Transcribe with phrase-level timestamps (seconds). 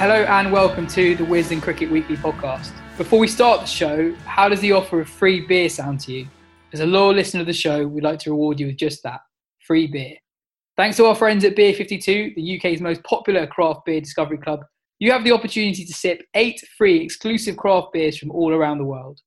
[0.00, 2.72] Hello and welcome to the Wisden Cricket Weekly podcast.
[2.96, 6.26] Before we start the show, how does the offer of free beer sound to you?
[6.72, 9.20] As a loyal listener of the show, we'd like to reward you with just that
[9.58, 10.14] free beer.
[10.78, 14.60] Thanks to our friends at Beer 52, the UK's most popular craft beer discovery club,
[15.00, 18.86] you have the opportunity to sip eight free exclusive craft beers from all around the
[18.86, 19.20] world.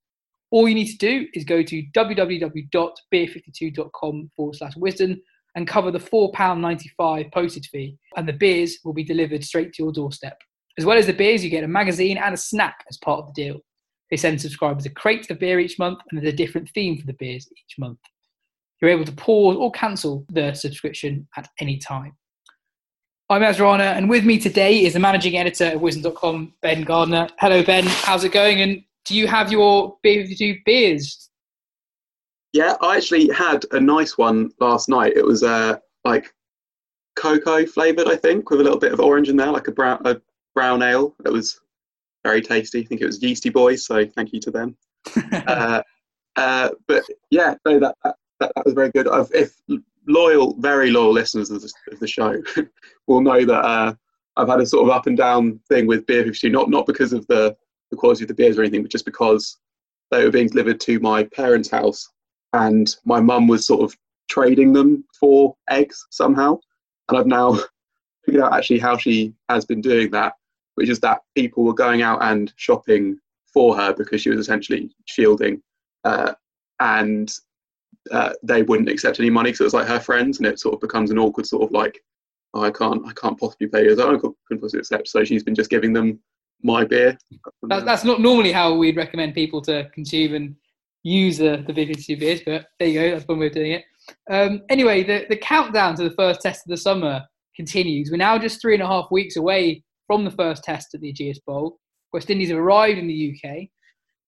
[0.50, 5.20] All you need to do is go to www.beer52.com forward slash wisden
[5.54, 9.92] and cover the £4.95 postage fee, and the beers will be delivered straight to your
[9.92, 10.40] doorstep.
[10.78, 13.28] As well as the beers, you get a magazine and a snack as part of
[13.28, 13.60] the deal.
[14.10, 17.06] They send subscribers a crate of beer each month, and there's a different theme for
[17.06, 18.00] the beers each month.
[18.82, 22.16] You're able to pause or cancel the subscription at any time.
[23.30, 27.30] I'm Yas Rana, and with me today is the managing editor of Wisden.com, Ben Gardner.
[27.40, 27.86] Hello, Ben.
[27.86, 28.62] How's it going?
[28.62, 31.30] And do you have your Beer 52 beers?
[32.52, 35.14] Yeah, I actually had a nice one last night.
[35.16, 36.34] It was uh, like
[37.16, 40.02] cocoa flavored, I think, with a little bit of orange in there, like a brown
[40.06, 40.18] a
[40.54, 41.16] brown ale.
[41.26, 41.60] It was
[42.24, 42.82] very tasty.
[42.82, 44.78] I think it was Yeastie Boys, so thank you to them.
[45.34, 45.82] uh,
[46.36, 49.08] uh, but yeah, no, that, that, that was very good.
[49.08, 49.56] I've, if
[50.08, 52.42] loyal, very loyal listeners of the, of the show
[53.08, 53.94] will know that uh,
[54.38, 57.14] I've had a sort of up and down thing with Beer 52, not not because
[57.14, 57.56] of the,
[57.92, 59.58] the quality of the beers or anything, but just because
[60.12, 62.10] they were being delivered to my parents' house,
[62.54, 63.98] and my mum was sort of
[64.30, 66.58] trading them for eggs somehow,
[67.10, 67.60] and I've now
[68.26, 70.34] figured out actually how she has been doing that
[70.76, 73.18] which is that people were going out and shopping
[73.54, 75.62] for her because she was essentially shielding,
[76.04, 76.34] uh,
[76.80, 77.32] and
[78.12, 80.76] uh, they wouldn't accept any money because it was like her friends, and it sort
[80.76, 82.04] of becomes an awkward sort of like,
[82.54, 83.94] oh, I can't, I can't possibly pay you.
[83.94, 85.08] I couldn't possibly accept.
[85.08, 86.20] So she's been just giving them
[86.64, 87.18] my beer.
[87.64, 90.56] That's, not normally how we'd recommend people to consume and
[91.04, 93.12] use the the beers, but there you go.
[93.12, 93.84] That's one way of doing it.
[94.30, 97.22] Um, anyway, the the countdown to the first test of the summer
[97.56, 98.10] continues.
[98.10, 101.14] We're now just three and a half weeks away from the first test at the
[101.14, 101.80] Ageas Bowl.
[102.12, 103.68] West Indies have arrived in the UK.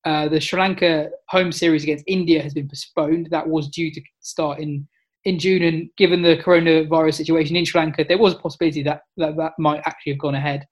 [0.05, 3.27] Uh, the Sri Lanka home series against India has been postponed.
[3.31, 4.87] That was due to start in,
[5.23, 9.01] in June, and given the coronavirus situation in Sri Lanka, there was a possibility that
[9.17, 10.65] that, that might actually have gone ahead.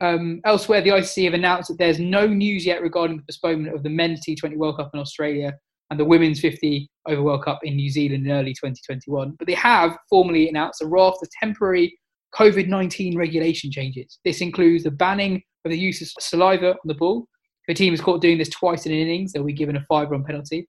[0.00, 3.82] Um, elsewhere, the ICC have announced that there's no news yet regarding the postponement of
[3.82, 5.54] the men's T20 World Cup in Australia
[5.90, 9.34] and the women's 50 over World Cup in New Zealand in early 2021.
[9.38, 11.98] But they have formally announced a raft of temporary
[12.34, 14.18] COVID 19 regulation changes.
[14.24, 17.28] This includes the banning of the use of saliva on the ball.
[17.66, 19.84] If a team is caught doing this twice in an innings, they'll be given a
[19.88, 20.68] five run penalty.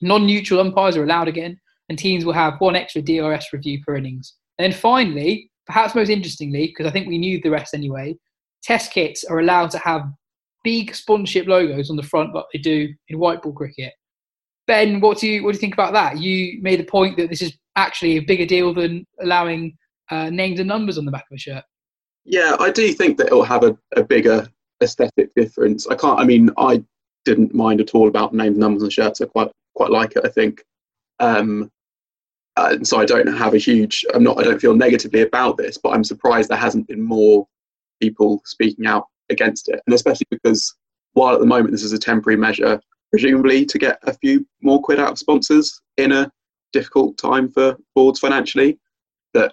[0.00, 1.58] Non neutral umpires are allowed again,
[1.88, 4.34] and teams will have one extra DRS review per innings.
[4.58, 8.16] And then finally, perhaps most interestingly, because I think we knew the rest anyway,
[8.62, 10.02] test kits are allowed to have
[10.62, 13.92] big sponsorship logos on the front like they do in white ball cricket.
[14.66, 16.18] Ben, what do you what do you think about that?
[16.18, 19.76] You made the point that this is actually a bigger deal than allowing
[20.10, 21.64] uh, names and numbers on the back of a shirt.
[22.24, 24.48] Yeah, I do think that it'll have a, a bigger
[24.82, 25.86] aesthetic difference.
[25.86, 26.18] I can't.
[26.18, 26.82] I mean, I
[27.24, 29.20] didn't mind at all about names, and numbers, and shirts.
[29.20, 30.24] I quite quite like it.
[30.24, 30.64] I think.
[31.20, 31.70] Um,
[32.56, 34.04] and so I don't have a huge.
[34.14, 34.38] I'm not.
[34.38, 37.46] I don't feel negatively about this, but I'm surprised there hasn't been more
[38.00, 40.74] people speaking out against it, and especially because
[41.12, 42.80] while at the moment this is a temporary measure,
[43.10, 46.30] presumably to get a few more quid out of sponsors in a
[46.72, 48.78] difficult time for boards financially.
[49.32, 49.52] That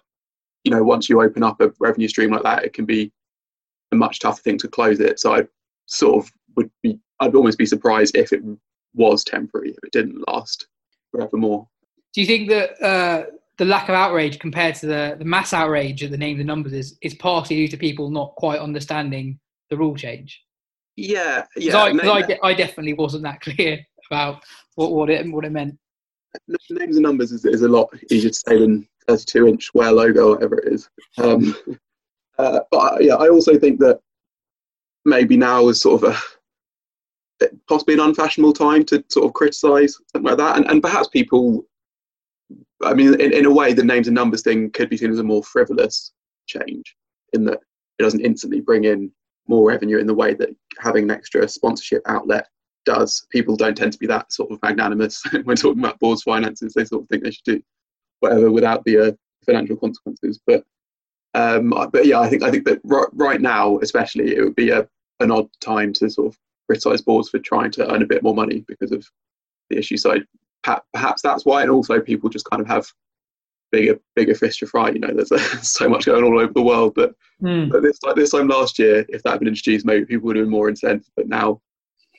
[0.64, 3.12] you know, once you open up a revenue stream like that, it can be
[3.92, 5.20] a much tougher thing to close it.
[5.20, 5.48] So I
[5.88, 8.42] sort of would be, I'd almost be surprised if it
[8.94, 10.68] was temporary, if it didn't last
[11.12, 11.68] forevermore.
[12.14, 13.26] Do you think that uh,
[13.58, 16.44] the lack of outrage compared to the, the mass outrage at the name of the
[16.44, 20.42] numbers is, is partly due to people not quite understanding the rule change?
[20.96, 21.78] Yeah, yeah.
[21.78, 23.80] I, I, I, definitely wasn't that clear
[24.10, 24.44] about
[24.76, 25.78] what, what it what it meant.
[26.70, 30.34] Names and numbers is, is a lot easier to say than 32 inch square logo,
[30.34, 30.90] whatever it is.
[31.18, 31.56] Um,
[32.38, 34.00] uh, but yeah, I also think that
[35.06, 40.30] maybe now is sort of a possibly an unfashionable time to sort of criticise something
[40.30, 41.66] like that, and, and perhaps people.
[42.84, 45.20] I mean, in, in a way, the names and numbers thing could be seen as
[45.20, 46.12] a more frivolous
[46.48, 46.96] change,
[47.34, 47.60] in that
[48.00, 49.12] it doesn't instantly bring in
[49.48, 50.50] more revenue in the way that
[50.80, 52.48] having an extra sponsorship outlet
[52.86, 53.26] does.
[53.30, 56.74] People don't tend to be that sort of magnanimous when talking about boards' finances.
[56.74, 57.62] They sort of think they should do
[58.22, 59.12] whatever without the uh,
[59.46, 60.40] financial consequences.
[60.48, 60.64] But
[61.34, 64.70] um, but yeah, I think I think that right, right now, especially, it would be
[64.70, 64.88] a
[65.20, 66.38] an odd time to sort of
[66.68, 69.06] criticise boards for trying to earn a bit more money because of
[69.70, 69.98] the issue.
[69.98, 70.16] So
[70.64, 72.88] perhaps that's why, and also people just kind of have
[73.72, 74.90] bigger bigger fish to fry.
[74.90, 75.32] You know, there's
[75.68, 76.94] so much going on all over the world.
[76.96, 77.72] But, mm.
[77.72, 80.36] but this like this time last year, if that had been introduced, maybe people would
[80.36, 81.12] have been more incensed.
[81.16, 81.62] But now,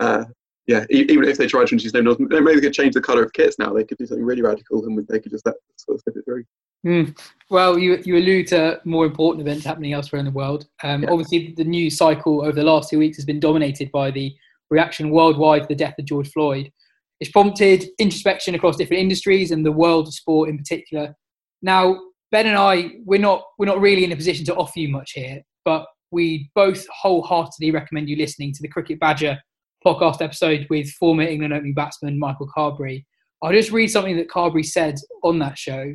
[0.00, 0.24] uh,
[0.66, 3.32] yeah, even if they tried to introduce name, maybe they could change the colour of
[3.32, 3.72] kits now.
[3.72, 6.24] They could do something really radical, and they could just let sort of slip it
[6.24, 6.44] through.
[6.86, 7.18] Mm.
[7.50, 10.66] Well, you you allude to more important events happening elsewhere in the world.
[10.84, 11.10] Um, yeah.
[11.10, 14.34] Obviously, the news cycle over the last two weeks has been dominated by the
[14.70, 16.70] reaction worldwide to the death of George Floyd.
[17.18, 21.14] It's prompted introspection across different industries and the world of sport in particular.
[21.60, 22.00] Now,
[22.32, 25.12] Ben and I, we're not we're not really in a position to offer you much
[25.12, 29.38] here, but we both wholeheartedly recommend you listening to the Cricket Badger
[29.84, 33.06] podcast episode with former England opening batsman Michael Carberry.
[33.42, 35.94] I'll just read something that Carberry said on that show.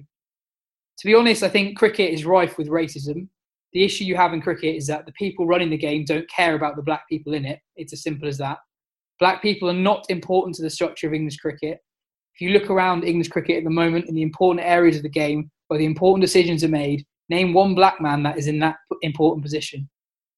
[1.00, 3.28] To be honest, I think cricket is rife with racism.
[3.74, 6.56] The issue you have in cricket is that the people running the game don't care
[6.56, 7.60] about the black people in it.
[7.76, 8.58] It's as simple as that.
[9.20, 11.80] Black people are not important to the structure of English cricket.
[12.36, 15.10] If you look around English cricket at the moment in the important areas of the
[15.10, 18.78] game where the important decisions are made, name one black man that is in that
[19.02, 19.90] important position.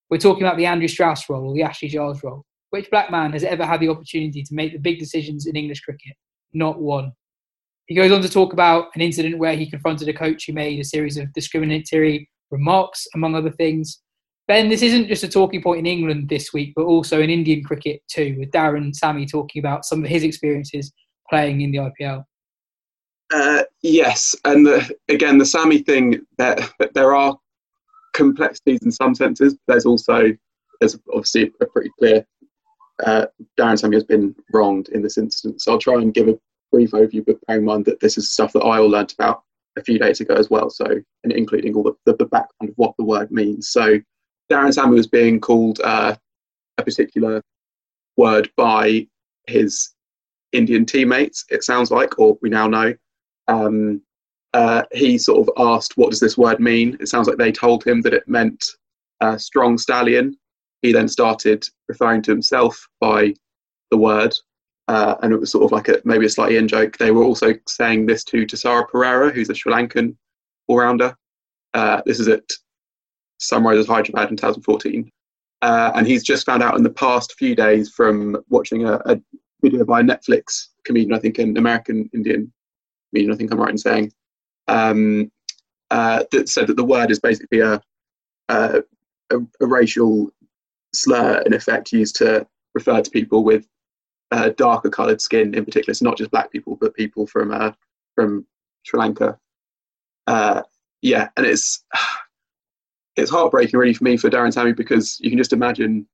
[0.10, 2.46] We're talking about the Andrew Strauss role or the Ashley Giles role.
[2.71, 5.81] Which black man has ever had the opportunity to make the big decisions in English
[5.81, 6.16] cricket?
[6.54, 7.12] Not one.
[7.88, 10.80] He goes on to talk about an incident where he confronted a coach who made
[10.80, 14.01] a series of discriminatory remarks, among other things.
[14.48, 17.63] Ben, this isn't just a talking point in England this week, but also in Indian
[17.63, 20.92] cricket too, with Darren Sammy talking about some of his experiences
[21.30, 22.24] playing in the IPL.
[23.31, 26.57] Uh, yes, and the, again, the Sammy thing, there,
[26.94, 27.38] there are
[28.13, 29.57] complexities in some senses.
[29.68, 30.31] There's also
[30.80, 32.25] there's obviously a pretty clear
[33.06, 33.28] uh,
[33.60, 35.66] Darren Sammy has been wronged in this instance.
[35.66, 36.40] So I'll try and give a
[36.72, 39.44] brief overview, but bearing in mind that this is stuff that I all learnt about
[39.78, 40.69] a few days ago as well.
[40.69, 40.86] So,
[41.24, 43.69] and including all the, the, the background of what the word means.
[43.69, 44.00] So,
[44.51, 46.16] Darren Sammy was being called uh,
[46.78, 47.42] a particular
[48.18, 49.07] word by
[49.48, 49.94] his
[50.51, 52.94] Indian teammates, it sounds like, or we now know.
[53.48, 54.01] Um,
[54.54, 56.98] uh, he sort of asked, What does this word mean?
[57.00, 58.63] It sounds like they told him that it meant
[59.22, 60.38] uh, strong stallion,
[60.81, 63.34] he then started referring to himself by
[63.92, 64.34] the word,
[64.88, 66.98] uh, and it was sort of like a maybe a slightly in joke.
[66.98, 70.15] They were also saying this to Thisara Perera, who's a Sri Lankan
[70.68, 71.15] all-rounder.
[71.74, 72.50] Uh, this is at
[73.39, 75.12] Sunrisers Hyderabad in 2014,
[75.62, 79.20] uh, and he's just found out in the past few days from watching a, a
[79.62, 82.51] video by a Netflix comedian, I think an American Indian
[83.10, 84.12] comedian, I think I'm right in saying,
[84.68, 85.32] um,
[85.92, 87.82] uh, that said that the word is basically a,
[88.50, 88.82] a,
[89.32, 90.32] a racial
[91.01, 93.68] slur in effect used to refer to people with
[94.32, 95.94] uh, darker coloured skin in particular.
[95.94, 97.72] So not just black people, but people from uh,
[98.15, 98.46] from
[98.84, 99.38] Sri Lanka.
[100.27, 100.62] Uh,
[101.01, 101.84] yeah, and it's
[103.15, 106.08] it's heartbreaking really for me for Darren Sammy because you can just imagine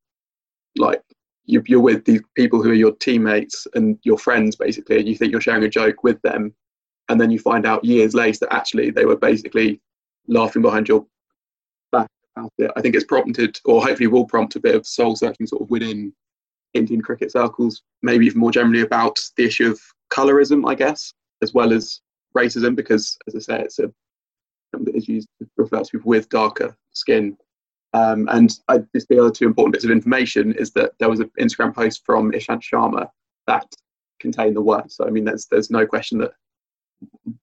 [0.78, 1.02] like
[1.46, 5.16] you're, you're with these people who are your teammates and your friends basically, and you
[5.16, 6.54] think you're sharing a joke with them,
[7.10, 9.82] and then you find out years later that actually they were basically
[10.28, 11.06] laughing behind your
[12.36, 12.72] about it.
[12.76, 15.70] I think it's prompted, or hopefully will prompt, a bit of soul searching sort of
[15.70, 16.14] within
[16.74, 19.80] Indian cricket circles, maybe even more generally about the issue of
[20.12, 22.02] colorism, I guess, as well as
[22.38, 23.92] racism, because as I say, it's a
[24.74, 27.38] that is used to refer to people with darker skin.
[27.94, 31.22] Um, and I, just the other two important bits of information is that there was
[31.22, 33.10] an Instagram post from Ishant Sharma
[33.48, 33.74] that
[34.20, 34.92] contained the word.
[34.92, 36.34] So I mean, there's there's no question that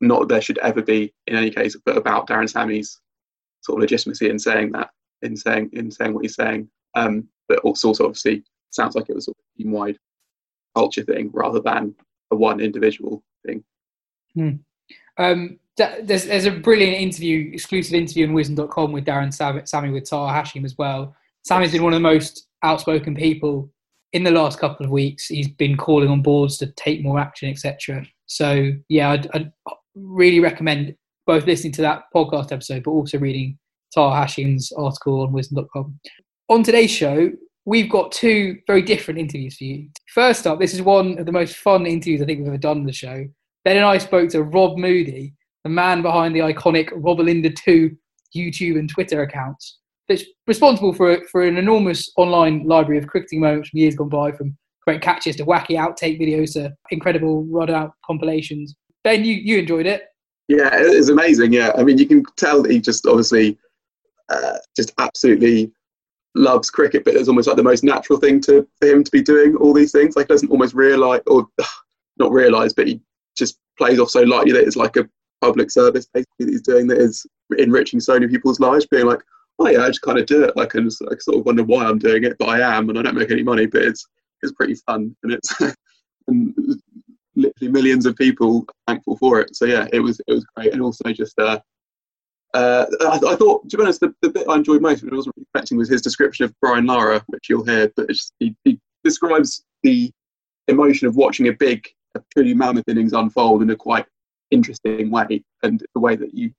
[0.00, 3.00] not there should ever be in any case, but about Darren Sammy's
[3.62, 4.90] sort of legitimacy in saying that,
[5.22, 6.68] in saying in saying what he's saying.
[6.94, 9.98] Um, but also, also obviously sounds like it was a team wide
[10.74, 11.94] culture thing rather than
[12.30, 13.64] a one individual thing.
[14.34, 14.50] Hmm.
[15.18, 19.32] Um, there's, there's a brilliant interview, exclusive interview on wisden.com with Darren
[19.66, 21.14] Sammy with Taha Hashim as well.
[21.44, 23.70] Sammy's been one of the most outspoken people
[24.12, 25.26] in the last couple of weeks.
[25.26, 28.06] He's been calling on boards to take more action, etc.
[28.26, 29.52] So yeah, I'd, I'd,
[29.94, 33.58] really recommend both listening to that podcast episode, but also reading
[33.94, 35.98] Taha Hashim's article on wisden.com.
[36.48, 37.30] On today's show,
[37.64, 39.88] we've got two very different interviews for you.
[40.14, 42.78] First up, this is one of the most fun interviews I think we've ever done
[42.78, 43.24] on the show.
[43.64, 47.96] Ben and I spoke to Rob Moody, the man behind the iconic Robelinda2
[48.36, 49.78] YouTube and Twitter accounts.
[50.08, 54.32] That's responsible for, for an enormous online library of cricketing moments from years gone by,
[54.32, 58.74] from great catches to wacky outtake videos to incredible run out compilations.
[59.04, 60.02] Ben, you, you enjoyed it.
[60.48, 61.52] Yeah, it is amazing.
[61.52, 63.58] Yeah, I mean, you can tell that he just obviously
[64.28, 65.72] uh, just absolutely
[66.34, 69.22] loves cricket, but it's almost like the most natural thing to for him to be
[69.22, 70.16] doing all these things.
[70.16, 71.46] Like, doesn't almost realize or
[72.18, 73.00] not realize, but he
[73.36, 75.08] just plays off so lightly that it's like a
[75.40, 77.26] public service basically that he's doing that is
[77.58, 78.86] enriching so many people's lives.
[78.86, 79.22] Being like,
[79.58, 80.56] oh yeah, I just kind of do it.
[80.56, 83.16] Like, I sort of wonder why I'm doing it, but I am, and I don't
[83.16, 84.06] make any money, but it's
[84.42, 85.54] it's pretty fun, and it's
[86.28, 86.54] and
[87.42, 89.54] literally millions of people thankful for it.
[89.54, 91.58] So yeah, it was it was great, and also just uh,
[92.54, 95.16] uh, I, I, thought, to be honest, the, the bit I enjoyed most, which I
[95.16, 97.90] wasn't expecting, was his description of Brian Lara, which you'll hear.
[97.96, 100.12] But just, he, he, describes the
[100.68, 104.06] emotion of watching a big, a truly mammoth innings unfold in a quite
[104.52, 106.52] interesting way, and the way that you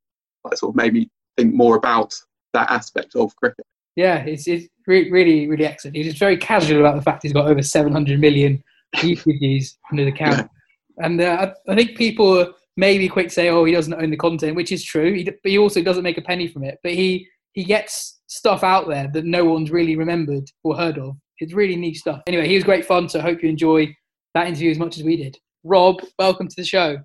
[0.44, 2.14] like, sort of made me think more about
[2.54, 3.66] that aspect of cricket.
[3.96, 5.96] Yeah, it's, it's really, really excellent.
[5.96, 8.64] He's just very casual about the fact he's got over 700 million
[8.96, 10.50] YouTube views under the count.
[10.98, 14.18] And uh, I, I think people maybe quick to say, oh, he doesn't own the
[14.18, 15.14] content, which is true.
[15.14, 16.80] He, but he also doesn't make a penny from it.
[16.84, 21.16] But he he gets stuff out there that no one's really remembered or heard of.
[21.40, 22.22] It's really neat stuff.
[22.28, 23.08] Anyway, he was great fun.
[23.08, 23.96] So I hope you enjoy
[24.34, 25.38] that interview as much as we did.
[25.64, 26.98] Rob, welcome to the show.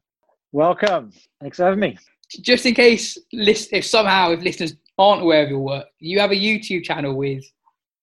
[0.53, 1.13] Welcome.
[1.41, 1.99] Thanks for having me.
[2.41, 6.35] Just in case, if somehow if listeners aren't aware of your work, you have a
[6.35, 7.45] YouTube channel with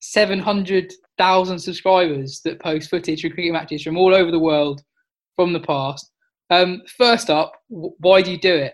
[0.01, 4.81] 700,000 subscribers that post footage from cricket matches from all over the world
[5.35, 6.11] from the past.
[6.49, 8.73] Um, first up, why do you do it?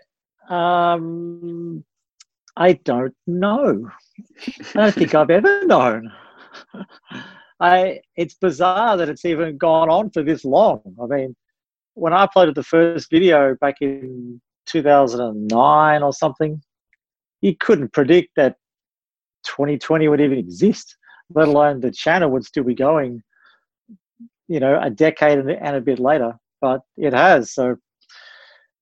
[0.51, 1.83] Um,
[2.57, 3.89] I don't know.
[4.75, 6.11] I don't think I've ever known.
[7.61, 10.81] I it's bizarre that it's even gone on for this long.
[11.01, 11.35] I mean,
[11.93, 16.61] when I uploaded the first video back in 2009 or something,
[17.41, 18.55] you couldn't predict that
[19.45, 20.97] 2020 would even exist,
[21.33, 23.21] let alone the channel would still be going.
[24.47, 27.53] You know, a decade and a bit later but it has.
[27.53, 27.75] So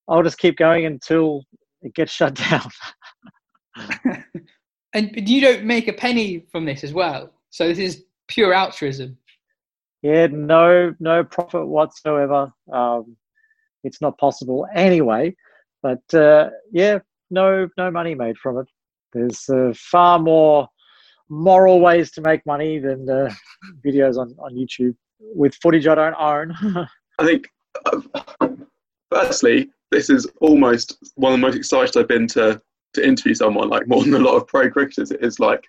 [0.08, 1.44] I'll just keep going until
[1.82, 2.70] it gets shut down.
[4.94, 7.32] and you don't make a penny from this as well.
[7.50, 9.18] So this is pure altruism.
[10.02, 12.52] Yeah, no, no profit whatsoever.
[12.72, 13.18] Um,
[13.84, 15.36] it's not possible anyway.
[15.82, 18.68] But uh, yeah, no, no money made from it.
[19.14, 20.68] There's uh, far more
[21.30, 23.32] moral ways to make money than uh,
[23.86, 26.88] videos on, on YouTube with footage I don't own.
[27.20, 27.48] I think
[29.12, 32.62] firstly, this is almost one of the most excited I've been to
[32.94, 35.12] to interview someone like more than a lot of pro cricketers.
[35.12, 35.64] It is like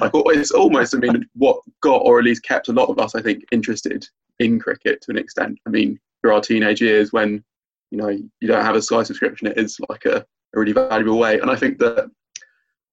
[0.00, 3.14] like it's almost I mean what got or at least kept a lot of us
[3.14, 4.06] I think interested
[4.38, 5.58] in cricket to an extent.
[5.66, 7.44] I mean through our teenage years when
[7.90, 10.24] you know you don't have a Sky subscription, it is like a,
[10.54, 11.38] a really valuable way.
[11.40, 12.10] And I think that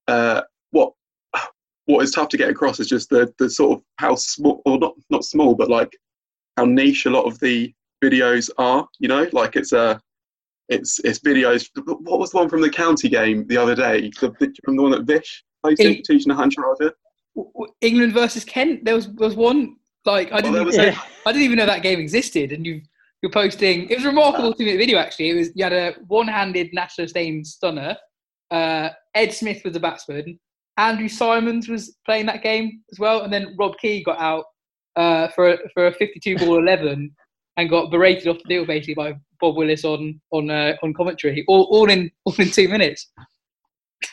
[0.07, 0.93] uh, what
[1.85, 4.77] what is tough to get across is just the the sort of how small or
[4.77, 5.91] not not small but like
[6.57, 8.87] how niche a lot of the videos are.
[8.99, 10.01] You know, like it's a
[10.69, 11.69] it's it's videos.
[11.85, 14.09] What was the one from the county game the other day?
[14.19, 16.93] The, from the one that Vish posted, teaching a hunter of it.
[17.81, 18.85] England versus Kent.
[18.85, 19.75] There was was one
[20.05, 20.99] like I didn't even, yeah.
[21.25, 22.81] I didn't even know that game existed, and you
[23.21, 23.89] you're posting.
[23.89, 24.77] It was remarkable to me.
[24.77, 25.29] video actually.
[25.29, 27.97] It was you had a one-handed National Stain stunner.
[28.51, 30.39] Uh, Ed Smith was the batsman.
[30.77, 34.45] Andrew Symonds was playing that game as well, and then Rob Key got out
[34.95, 37.15] uh, for a, for a 52 ball 11
[37.57, 41.43] and got berated off the deal basically by Bob Willis on on uh, on commentary,
[41.47, 43.12] all, all in all in two minutes.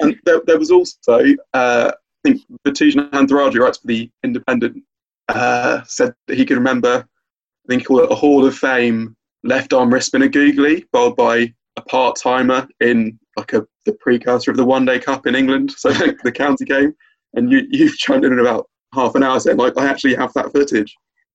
[0.00, 1.20] And there, there was also,
[1.54, 1.94] uh, I
[2.25, 4.82] think, Vithushan Ehantharajah writes for the Independent,
[5.28, 9.16] uh, said that he could remember, I think he called it a Hall of Fame
[9.44, 14.50] left arm wrist spinner googly, bowled by a part timer in like a the precursor
[14.50, 15.90] of the One Day Cup in England, so
[16.25, 16.94] the county game.
[17.34, 20.52] And you you chimed in about half an hour saying like I actually have that
[20.52, 20.94] footage.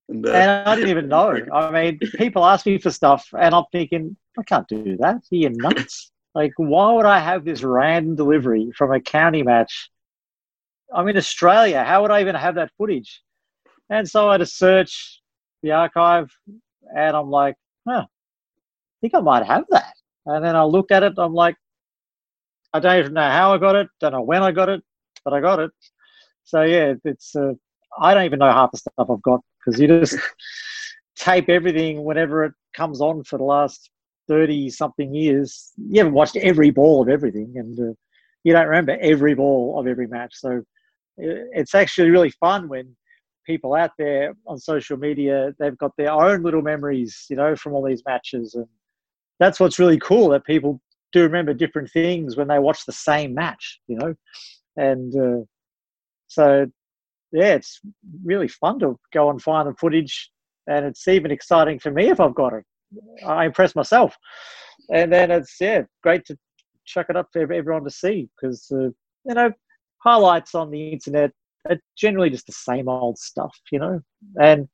[0.09, 1.39] And, uh, and I didn't even know.
[1.53, 5.15] I mean, people ask me for stuff, and I'm thinking, I can't do that.
[5.15, 6.11] Are you nuts?
[6.35, 9.89] like, why would I have this random delivery from a county match?
[10.93, 11.83] I'm in Australia.
[11.83, 13.21] How would I even have that footage?
[13.89, 15.21] And so I had to search
[15.63, 16.31] the archive,
[16.95, 17.55] and I'm like,
[17.87, 19.93] huh, I think I might have that.
[20.25, 21.55] And then I look at it, I'm like,
[22.73, 24.83] I don't even know how I got it, don't know when I got it,
[25.23, 25.71] but I got it.
[26.43, 27.53] So yeah, it's uh,
[27.99, 30.17] I don't even know half the stuff I've got because you just
[31.15, 33.89] tape everything whenever it comes on for the last
[34.27, 35.71] 30 something years.
[35.77, 37.93] You haven't watched every ball of everything and uh,
[38.43, 40.33] you don't remember every ball of every match.
[40.35, 40.63] So
[41.17, 42.95] it's actually really fun when
[43.45, 47.73] people out there on social media, they've got their own little memories, you know, from
[47.73, 48.53] all these matches.
[48.53, 48.67] And
[49.39, 50.81] that's what's really cool that people
[51.13, 54.13] do remember different things when they watch the same match, you know.
[54.75, 55.45] And uh,
[56.27, 56.67] so,
[57.31, 57.79] yeah, it's
[58.23, 60.31] really fun to go and find the footage.
[60.67, 62.65] And it's even exciting for me if I've got it.
[63.25, 64.15] I impress myself.
[64.93, 66.37] And then it's, yeah, great to
[66.85, 68.89] chuck it up for everyone to see because, uh,
[69.25, 69.51] you know,
[69.99, 71.31] highlights on the internet
[71.69, 73.99] are generally just the same old stuff, you know,
[74.41, 74.67] and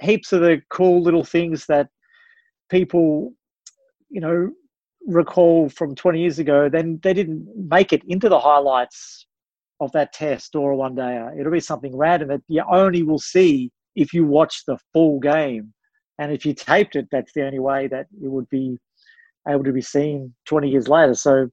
[0.00, 1.88] heaps of the cool little things that
[2.70, 3.32] people,
[4.10, 4.50] you know,
[5.06, 9.26] recall from 20 years ago, then they didn't make it into the highlights
[9.80, 11.18] of that test or one day.
[11.18, 15.20] Uh, it'll be something random that you only will see if you watch the full
[15.20, 15.72] game.
[16.18, 18.78] And if you taped it, that's the only way that it would be
[19.48, 21.14] able to be seen 20 years later.
[21.14, 21.48] So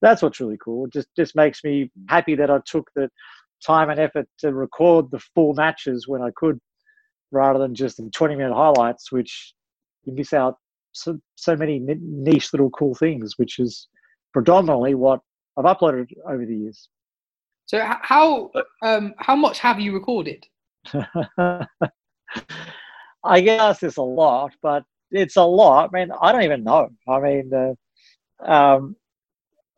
[0.00, 0.86] that's what's really cool.
[0.86, 3.08] It just just makes me happy that I took the
[3.64, 6.58] time and effort to record the full matches when I could,
[7.30, 9.54] rather than just the 20 minute highlights, which
[10.04, 10.56] you miss out
[10.92, 13.88] so, so many niche little cool things, which is
[14.32, 15.20] predominantly what
[15.56, 16.88] I've uploaded over the years.
[17.66, 18.50] So how
[18.82, 20.44] um, how much have you recorded?
[23.24, 25.90] I get asked this a lot, but it's a lot.
[25.92, 26.90] I mean, I don't even know.
[27.08, 28.96] I mean, uh, um,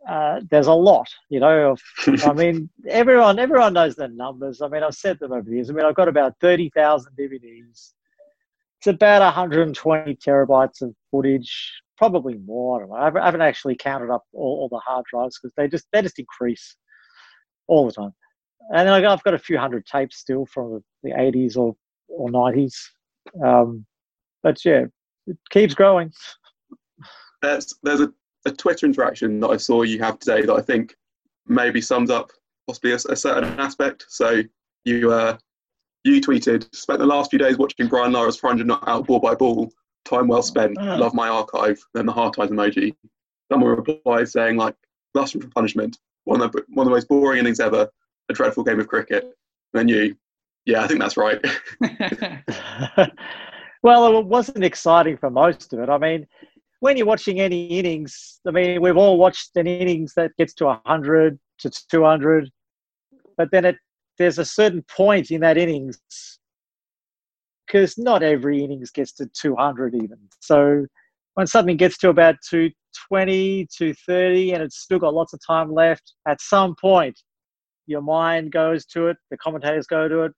[0.09, 1.73] uh, there's a lot, you know.
[1.73, 1.81] Of,
[2.25, 4.63] I mean, everyone everyone knows the numbers.
[4.63, 5.71] I mean, I've said them over the years.
[5.71, 7.93] I mean, I've got about thirty thousand DVDs.
[8.79, 12.77] It's about 120 terabytes of footage, probably more.
[12.77, 13.21] I don't know.
[13.23, 16.19] I haven't actually counted up all, all the hard drives because they just they just
[16.19, 16.77] increase
[17.67, 18.13] all the time.
[18.71, 21.75] And then I've got a few hundred tapes still from the, the 80s or
[22.09, 22.75] or 90s.
[23.45, 23.85] Um,
[24.43, 24.85] but yeah,
[25.27, 26.13] it keeps growing.
[27.43, 28.13] There's there's a
[28.47, 30.95] a Twitter interaction that I saw you have today that I think
[31.47, 32.31] maybe sums up
[32.67, 34.07] possibly a, a certain aspect.
[34.09, 34.43] So
[34.85, 35.37] you uh,
[36.05, 39.35] you tweeted, spent the last few days watching Brian Lara's 400 not out ball by
[39.35, 39.73] ball.
[40.05, 40.77] Time well spent.
[40.79, 40.99] Uh.
[40.99, 41.83] Love my archive.
[41.95, 42.95] Then the hard times emoji.
[43.51, 44.77] Someone replied saying like,
[45.15, 45.99] "Lusting for punishment.
[46.25, 47.89] One of the one of the most boring innings ever.
[48.31, 49.33] A dreadful game of cricket." And
[49.73, 50.17] then you,
[50.65, 51.45] yeah, I think that's right.
[53.83, 55.89] well, it wasn't exciting for most of it.
[55.89, 56.27] I mean,
[56.81, 60.67] when you're watching any innings, I mean, we've all watched an innings that gets to
[60.67, 62.51] 100 to 200,
[63.37, 63.77] but then it,
[64.19, 66.01] there's a certain point in that innings
[67.67, 70.19] because not every innings gets to 200 even.
[70.41, 70.87] So
[71.35, 76.15] when something gets to about 220, 230, and it's still got lots of time left,
[76.27, 77.19] at some point,
[77.87, 80.33] your mind goes to it, the commentators go to it.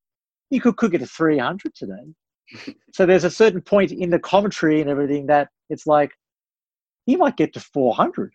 [0.50, 2.74] You could cook it to 300 today.
[2.94, 6.10] so there's a certain point in the commentary and everything that it's like,
[7.04, 8.32] he might get to 400.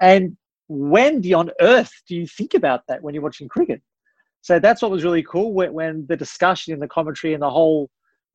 [0.00, 0.36] And
[0.68, 3.82] when do, on earth do you think about that when you're watching cricket?
[4.42, 7.50] So that's what was really cool when, when the discussion in the commentary and the
[7.50, 7.90] whole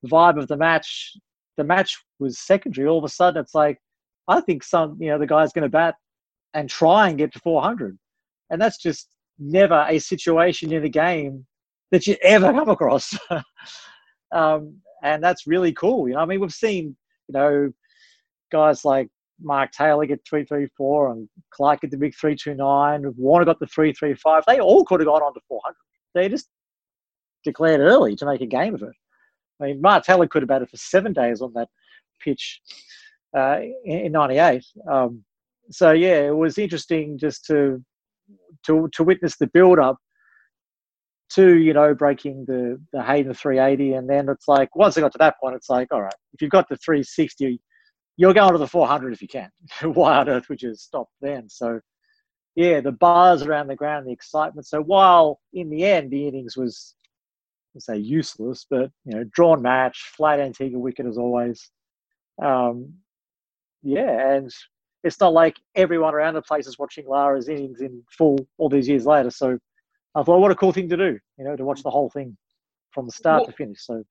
[0.05, 1.13] vibe of the match,
[1.57, 2.87] the match was secondary.
[2.87, 3.77] All of a sudden, it's like,
[4.27, 5.95] I think some, you know, the guy's going to bat
[6.53, 7.97] and try and get to 400.
[8.49, 11.45] And that's just never a situation in a game
[11.91, 13.17] that you ever come across.
[14.31, 16.07] um, and that's really cool.
[16.07, 16.95] You know, I mean, we've seen,
[17.27, 17.71] you know,
[18.51, 19.09] guys like
[19.41, 23.13] Mark Taylor get 334 and Clarke get the big 329.
[23.17, 24.43] Warner got the 335.
[24.47, 25.75] They all could have gone on to 400.
[26.13, 26.49] They just
[27.43, 28.93] declared early to make a game of it.
[29.61, 31.69] I mean, Mark Taylor could have batted for seven days on that
[32.23, 32.61] pitch
[33.37, 34.63] uh, in, 98.
[34.89, 35.23] Um,
[35.71, 37.83] so, yeah, it was interesting just to,
[38.65, 39.97] to, to witness the build up
[41.31, 43.93] to, you know, breaking the, the Hayden 380.
[43.93, 46.41] And then it's like, once I got to that point, it's like, all right, if
[46.41, 47.59] you've got the 360,
[48.17, 49.49] you're going to the 400 if you can.
[49.83, 51.49] Why on earth would you stop then?
[51.49, 51.79] So,
[52.55, 54.65] yeah, the buzz around the ground, the excitement.
[54.65, 56.95] So while in the end the innings was,
[57.75, 61.69] I say useless, but you know, drawn match, flat Antigua wicket as always.
[62.41, 62.93] Um,
[63.83, 64.53] yeah, and
[65.03, 68.87] it's not like everyone around the place is watching Lara's innings in full all these
[68.87, 69.29] years later.
[69.29, 69.57] So
[70.15, 72.35] I thought, what a cool thing to do, you know, to watch the whole thing
[72.91, 73.85] from the start what, to finish.
[73.85, 74.03] So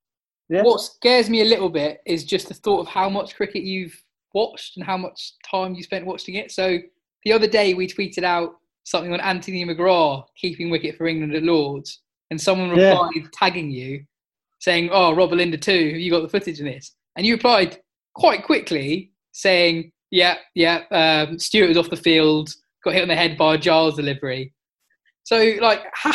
[0.48, 0.62] yeah.
[0.62, 3.98] What scares me a little bit is just the thought of how much cricket you've
[4.34, 6.52] watched and how much time you spent watching it.
[6.52, 6.78] So
[7.24, 11.42] the other day we tweeted out something on Anthony McGrath keeping wicket for England at
[11.42, 13.22] Lords, and someone replied yeah.
[13.32, 14.04] tagging you,
[14.60, 15.92] saying, "Oh, Robelinda2.
[15.92, 17.78] Have you got the footage in this?" and you replied
[18.14, 22.50] quite quickly saying, "Yeah, yeah, um, Stewart was off the field,
[22.84, 24.52] got hit on the head by a Giles delivery."
[25.24, 26.14] So, like, how,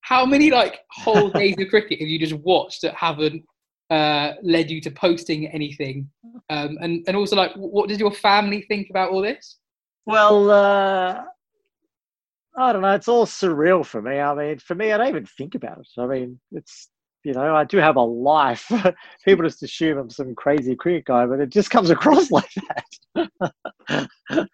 [0.00, 3.42] how many like whole days of cricket have you just watched that haven't
[3.90, 6.08] uh, led you to posting anything?
[6.50, 9.58] Um, and and also, like, what does your family think about all this?
[10.06, 11.22] Well, uh,
[12.56, 12.94] I don't know.
[12.94, 14.18] It's all surreal for me.
[14.18, 15.88] I mean, for me, I don't even think about it.
[15.98, 16.88] I mean, it's
[17.24, 18.70] you know, I do have a life.
[19.24, 22.50] People just assume I'm some crazy cricket guy, but it just comes across like
[23.14, 23.28] that.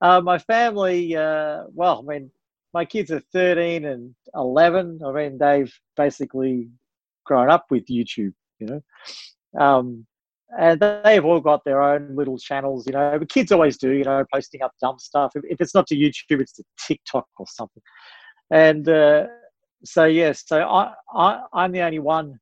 [0.00, 2.30] uh, my family, uh, well, I mean,
[2.72, 5.00] my kids are 13 and 11.
[5.04, 6.68] I mean, they've basically
[7.24, 8.82] grown up with YouTube, you know.
[9.58, 10.06] Um,
[10.58, 13.18] and they've all got their own little channels, you know.
[13.18, 15.32] But kids always do, you know, posting up dumb stuff.
[15.34, 17.82] If, if it's not to YouTube, it's to TikTok or something.
[18.50, 19.26] And uh,
[19.86, 22.38] so yes, so I, I I'm the only one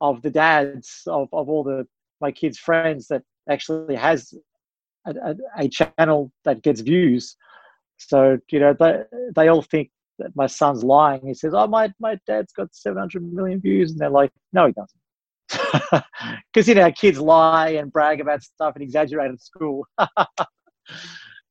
[0.00, 1.86] of the dads of, of all the
[2.20, 4.34] my kids' friends that actually has
[5.06, 7.36] a, a, a channel that gets views.
[7.98, 9.02] So you know they
[9.34, 11.26] they all think that my son's lying.
[11.26, 14.72] He says, "Oh, my my dad's got 700 million views," and they're like, "No, he
[14.72, 16.04] doesn't."
[16.52, 19.86] Because you know kids lie and brag about stuff and exaggerate at school.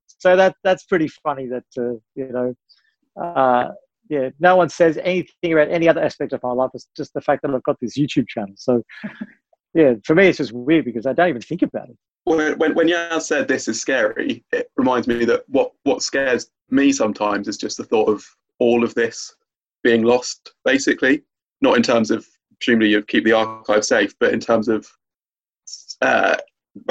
[0.07, 2.53] so that that's pretty funny that uh, you know
[3.21, 3.69] uh,
[4.09, 6.71] yeah, no one says anything about any other aspect of my life.
[6.73, 8.53] It's just the fact that I've got this YouTube channel.
[8.55, 8.83] So,
[9.73, 11.97] yeah, for me, it's just weird because I don't even think about it.
[12.23, 16.49] When, when, when Yaz said this is scary, it reminds me that what, what scares
[16.69, 18.23] me sometimes is just the thought of
[18.59, 19.33] all of this
[19.83, 21.23] being lost, basically.
[21.61, 22.25] Not in terms of,
[22.59, 24.87] presumably, you keep the archive safe, but in terms of
[26.01, 26.37] uh,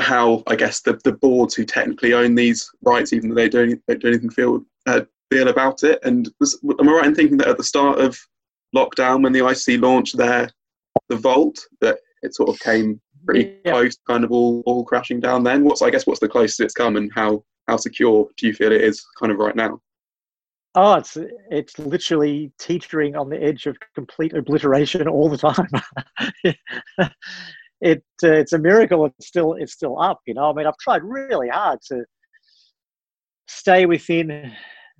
[0.01, 3.81] how, I guess, the, the boards who technically own these rights, even though they don't,
[3.87, 5.99] they don't even feel uh, feel about it?
[6.05, 8.19] And was, am I right in thinking that at the start of
[8.75, 10.51] lockdown, when the IC launched their
[11.09, 13.73] the Vault, that it sort of came pretty yeah.
[13.73, 15.45] close, kind of all, all crashing down?
[15.45, 18.55] Then, what's I guess what's the closest it's come, and how how secure do you
[18.55, 19.81] feel it is, kind of right now?
[20.75, 21.17] Oh, it's
[21.51, 25.69] it's literally teetering on the edge of complete obliteration all the time.
[27.81, 30.21] it uh, it's a miracle it's still it's still up.
[30.27, 32.05] You know, I mean, I've tried really hard to
[33.49, 34.53] stay within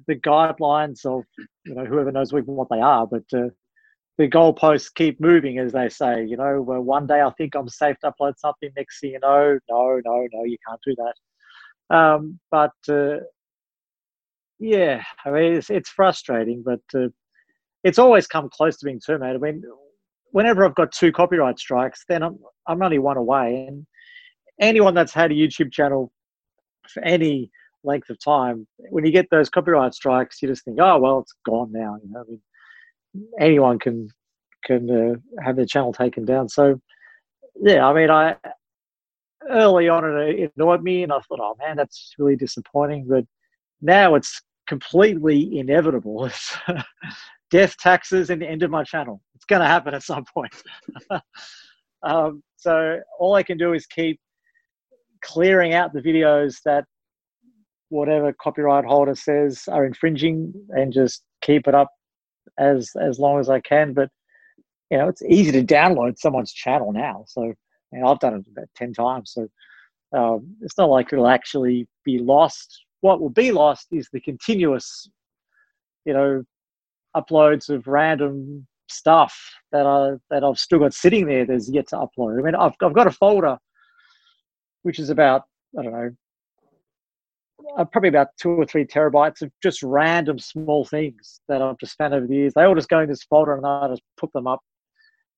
[0.07, 1.25] the guidelines of
[1.65, 3.49] you know whoever knows what they are, but uh,
[4.19, 6.25] the goalposts keep moving, as they say.
[6.25, 8.71] You know, one day I think I'm safe to upload something.
[8.77, 11.97] Next thing you know, no, no, no, you can't do that.
[11.97, 13.19] Um, but uh,
[14.59, 17.09] yeah, I mean, it's, it's frustrating, but uh,
[17.85, 19.37] it's always come close to being terminated.
[19.37, 19.63] I mean,
[20.31, 23.87] whenever I've got two copyright strikes, then I'm I'm only one away, and
[24.61, 26.11] anyone that's had a YouTube channel
[26.89, 27.51] for any
[27.87, 31.35] length of time, when you get those copyright strikes, you just think, oh well, it's
[31.45, 31.97] gone now.
[32.03, 32.41] You know, I mean,
[33.41, 34.09] anyone can
[34.65, 36.49] can uh, have their channel taken down.
[36.49, 36.81] So
[37.61, 38.37] yeah, I mean, I
[39.49, 43.07] early on it annoyed me, and I thought, oh man, that's really disappointing.
[43.09, 43.25] But
[43.81, 46.31] now it's completely inevitable.
[46.37, 46.57] It's
[47.51, 49.23] death, taxes, and the end of my channel.
[49.37, 50.53] It's going to happen at some point.
[52.03, 54.21] um, so all I can do is keep
[55.23, 56.85] clearing out the videos that
[57.89, 61.91] whatever copyright holder says are infringing and just keep it up
[62.59, 63.93] as as long as I can.
[63.93, 64.11] But
[64.91, 67.25] you know, it's easy to download someone's channel now.
[67.27, 67.55] So
[68.05, 69.33] I've done it about ten times.
[69.33, 69.49] So
[70.17, 72.85] um, it's not like it'll actually be lost.
[73.01, 75.09] What will be lost is the continuous,
[76.05, 76.45] you know,
[77.17, 79.37] uploads of random stuff
[79.73, 81.45] that I that I've still got sitting there.
[81.45, 82.39] There's yet to upload.
[82.39, 83.59] I mean, I've I've got a folder
[84.83, 85.43] which is about
[85.79, 86.11] I don't know
[87.77, 91.97] uh, probably about two or three terabytes of just random small things that I've just
[91.97, 92.55] found over the years.
[92.55, 94.61] They all just go in this folder and I just put them up,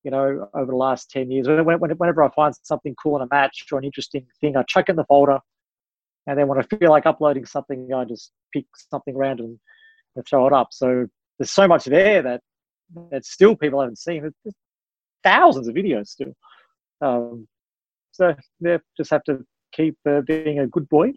[0.04, 1.48] you know, over the last 10 years.
[1.48, 4.96] Whenever I find something cool in a match or an interesting thing, I chuck in
[4.96, 5.38] the folder.
[6.26, 9.58] And then when I feel like uploading something, I just pick something random
[10.14, 10.68] and throw it up.
[10.72, 11.06] So
[11.38, 12.42] there's so much there that,
[13.10, 14.22] that still people haven't seen.
[14.22, 14.54] There's
[15.24, 16.34] thousands of videos still.
[17.00, 17.48] Um,
[18.12, 21.12] so yeah, just have to keep uh, being a good boy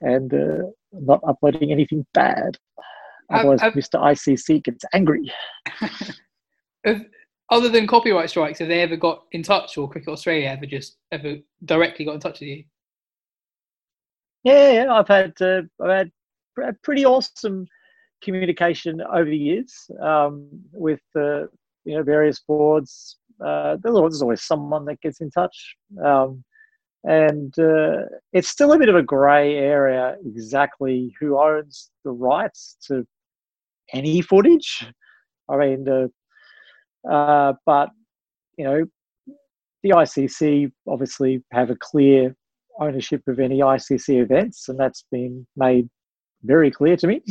[0.00, 2.56] and uh, not uploading anything bad.
[3.32, 4.00] Otherwise, I've, Mr.
[4.00, 5.32] ICC gets angry.
[6.84, 7.02] if,
[7.50, 10.96] other than copyright strikes, have they ever got in touch, or Cricket Australia ever just
[11.12, 12.64] ever directly got in touch with you?
[14.44, 16.10] Yeah, yeah I've had uh, I've
[16.56, 17.66] had pretty awesome
[18.22, 21.42] communication over the years um, with uh,
[21.84, 23.16] you know various boards.
[23.44, 25.76] Uh, there's always someone that gets in touch.
[26.04, 26.44] Um,
[27.04, 32.76] and uh, it's still a bit of a grey area exactly who owns the rights
[32.86, 33.06] to
[33.92, 34.86] any footage.
[35.48, 37.90] I mean, uh, uh, but
[38.56, 38.84] you know,
[39.82, 42.36] the ICC obviously have a clear
[42.78, 45.88] ownership of any ICC events, and that's been made
[46.42, 47.22] very clear to me,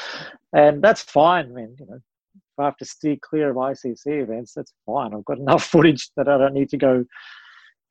[0.52, 1.46] and that's fine.
[1.46, 5.14] I mean, you know, if I have to steer clear of ICC events, that's fine.
[5.14, 7.04] I've got enough footage that I don't need to go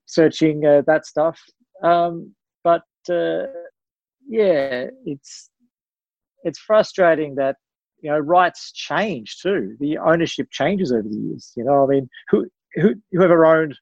[0.06, 1.39] searching uh, that stuff.
[1.84, 3.44] Um, but uh,
[4.28, 5.50] yeah, it's
[6.44, 7.58] it's frustrating that
[8.02, 9.76] you know rights change too.
[9.80, 11.52] The ownership changes over the years.
[11.56, 13.76] You know, I mean, who, who whoever owned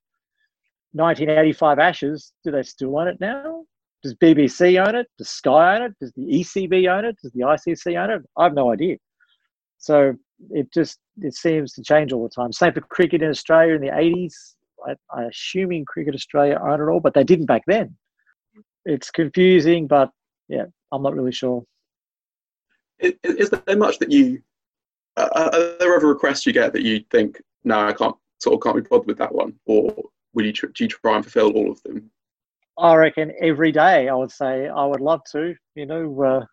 [0.94, 3.64] 1985 Ashes, do they still own it now?
[4.04, 5.08] Does BBC own it?
[5.18, 5.94] Does Sky own it?
[6.00, 7.18] Does the ECB own it?
[7.22, 8.22] Does the ICC own it?
[8.38, 8.98] I have no idea.
[9.78, 10.14] So
[10.52, 12.52] it just it seems to change all the time.
[12.52, 14.34] Same for cricket in Australia in the 80s.
[14.88, 17.96] I, I assuming Cricket Australia own it all, but they didn't back then.
[18.86, 20.10] It's confusing, but
[20.48, 21.64] yeah, I'm not really sure.
[23.00, 24.42] Is, is there much that you
[25.18, 28.64] uh, are there ever requests you get that you think no, I can't sort of
[28.64, 29.94] can't be bothered with that one, or
[30.34, 32.10] will you tr- do you try and fulfil all of them?
[32.78, 36.46] I reckon every day I would say I would love to, you know, uh,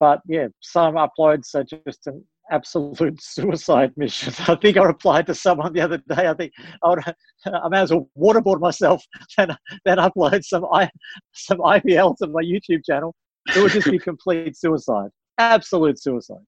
[0.00, 4.32] but yeah, some uploads are just an absolute suicide mission.
[4.48, 6.28] I think I replied to someone the other day.
[6.28, 7.00] I think I, would,
[7.46, 9.04] I may as well waterboard myself
[9.36, 10.90] than, than upload some I,
[11.32, 13.14] some IPL to my YouTube channel.
[13.54, 16.44] It would just be complete suicide, absolute suicide.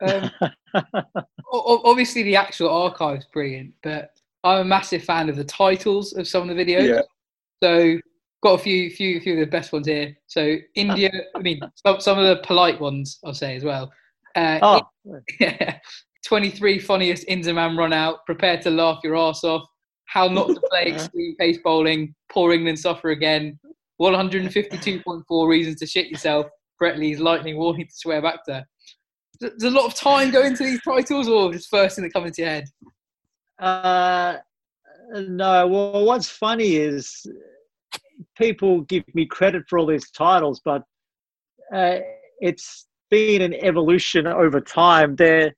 [0.00, 0.30] Um,
[1.52, 4.10] obviously, the actual archive's brilliant, but
[4.44, 6.88] I'm a massive fan of the titles of some of the videos.
[6.88, 7.02] Yeah.
[7.62, 7.98] So
[8.42, 10.16] got a few, few, few of the best ones here.
[10.26, 13.90] So India, I mean, some, some of the polite ones I'll say as well.
[14.38, 15.20] Uh, oh.
[15.40, 15.78] yeah,
[16.26, 18.24] 23 funniest Inzamam run out.
[18.26, 19.66] Prepare to laugh your ass off.
[20.06, 22.14] How not to play extreme pace bowling.
[22.30, 23.58] Poor England suffer again.
[24.00, 26.46] 152.4 reasons to shit yourself.
[26.78, 28.64] Brett Lee's lightning warning to swear back to.
[29.40, 32.28] There's a lot of time going into these titles, or just first thing that comes
[32.28, 32.64] into your head?
[33.58, 34.36] Uh,
[35.14, 35.66] no.
[35.66, 37.26] Well, what's funny is
[38.36, 40.82] people give me credit for all these titles, but
[41.72, 41.98] uh,
[42.40, 45.16] it's been an evolution over time.
[45.16, 45.54] There,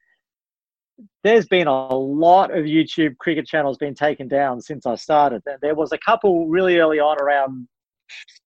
[1.24, 5.42] there's been a lot of YouTube cricket channels being taken down since I started.
[5.62, 7.68] There was a couple really early on around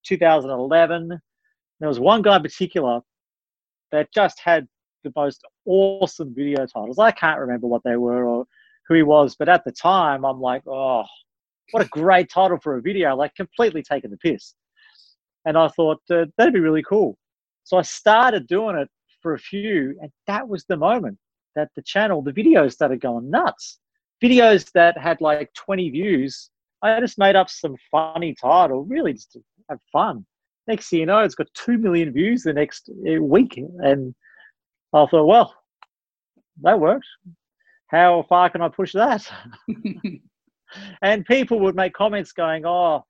[0.07, 1.21] 2011.
[1.81, 3.01] There was one guy in particular
[3.93, 4.67] that just had
[5.05, 6.99] the most awesome video titles.
[6.99, 8.47] I can't remember what they were or
[8.89, 11.05] who he was, but at the time, I'm like, oh,
[11.71, 13.17] what a great title for a video!
[13.17, 14.55] Like completely taking the piss.
[15.47, 17.17] And I thought uh, that'd be really cool.
[17.65, 18.89] So I started doing it
[19.25, 21.17] for a few, and that was the moment
[21.57, 23.79] that the channel, the videos started going nuts.
[24.23, 26.51] Videos that had like 20 views.
[26.83, 30.27] I just made up some funny title, really just to have fun.
[30.67, 33.59] Next thing you know, it's got 2 million views the next uh, week.
[33.79, 34.15] And
[34.93, 35.55] I thought, well,
[36.63, 37.09] that works.
[37.87, 39.27] How far can I push that?
[41.03, 43.05] and people would make comments going, oh,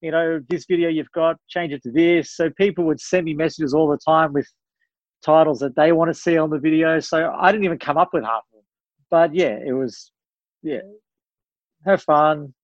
[0.00, 2.36] you know, this video you've got, change it to this.
[2.36, 4.48] So people would send me messages all the time with
[5.22, 7.00] titles that they want to see on the video.
[7.00, 8.64] So I didn't even come up with half of them.
[9.10, 10.12] But yeah, it was,
[10.62, 10.80] yeah,
[11.84, 12.54] have fun,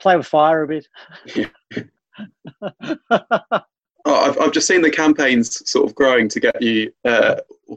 [0.00, 0.86] play with fire a bit.
[2.60, 3.60] oh,
[4.04, 7.36] I've, I've just seen the campaigns sort of growing to get you uh,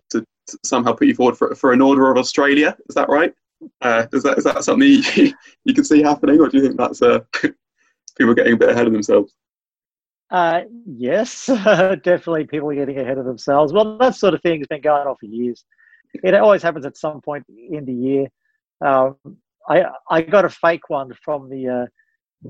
[0.09, 2.75] to, to somehow put you forward for, for an order of Australia.
[2.89, 3.33] Is that right?
[3.81, 6.77] Uh, is that is that something you, you can see happening, or do you think
[6.77, 7.19] that's uh,
[8.17, 9.33] people getting a bit ahead of themselves?
[10.31, 13.71] Uh, yes, definitely people are getting ahead of themselves.
[13.71, 15.65] Well, that sort of thing has been going on for years.
[16.23, 18.27] It always happens at some point in the year.
[18.83, 19.17] Um,
[19.67, 21.85] I I got a fake one from the uh,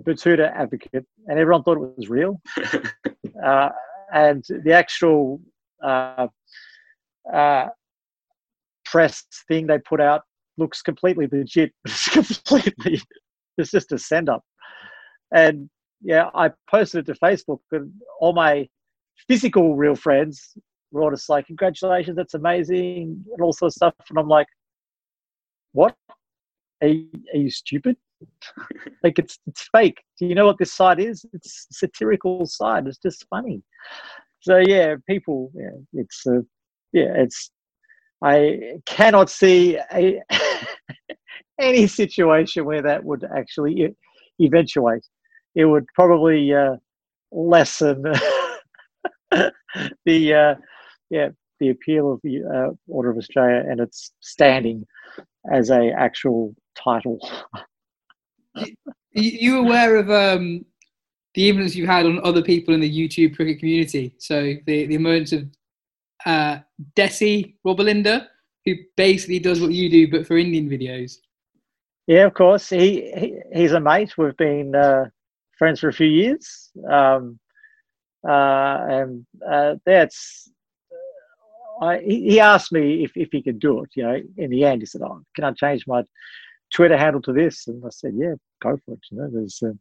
[0.04, 2.42] Betoota Advocate, and everyone thought it was real.
[3.46, 3.70] uh,
[4.14, 5.42] and the actual
[5.84, 6.28] uh,
[7.32, 7.68] uh,
[8.86, 10.22] press thing they put out
[10.58, 11.74] looks completely legit.
[11.86, 13.02] It's completely,
[13.58, 14.44] it's just a send up.
[15.34, 15.70] And
[16.06, 18.68] yeah, I posted it to Facebook, and all my
[19.28, 20.56] physical real friends
[20.92, 24.10] were all just like, "Congratulations, that's amazing," and all sorts of stuff.
[24.10, 24.48] And I'm like,
[25.74, 25.96] "What?
[26.82, 27.98] Are you, are you stupid?
[29.04, 29.98] like it's it's fake.
[30.20, 31.26] Do you know what this site is?
[31.34, 32.86] It's satirical site.
[32.86, 33.64] It's just funny."
[34.42, 36.42] So yeah, people, yeah, it's uh,
[36.94, 37.50] yeah, it's
[38.24, 40.22] I cannot see a,
[41.60, 43.96] any situation where that would actually
[44.40, 45.06] eventuate.
[45.56, 46.76] It would probably uh,
[47.32, 48.02] lessen
[50.06, 50.56] the uh,
[51.10, 54.86] yeah the appeal of the uh, Order of Australia and its standing
[55.52, 57.20] as a actual title.
[59.14, 60.66] you aware of um,
[61.34, 64.16] the influence you've had on other people in the YouTube cricket community?
[64.18, 65.48] So the the emergence of
[66.26, 66.60] uh,
[66.96, 68.28] Desi Robelinda,
[68.66, 71.18] who basically does what you do but for Indian videos.
[72.08, 72.70] Yeah, of course.
[72.70, 74.18] He, he he's a mate.
[74.18, 75.06] We've been uh,
[75.58, 77.40] friends for a few years, um,
[78.28, 80.50] uh, and uh, that's.
[81.82, 83.90] I, he asked me if, if he could do it.
[83.96, 86.04] You know, in the end, he said, "Oh, can I change my
[86.74, 89.74] Twitter handle to this?" And I said, "Yeah, go for it." You know, there's uh,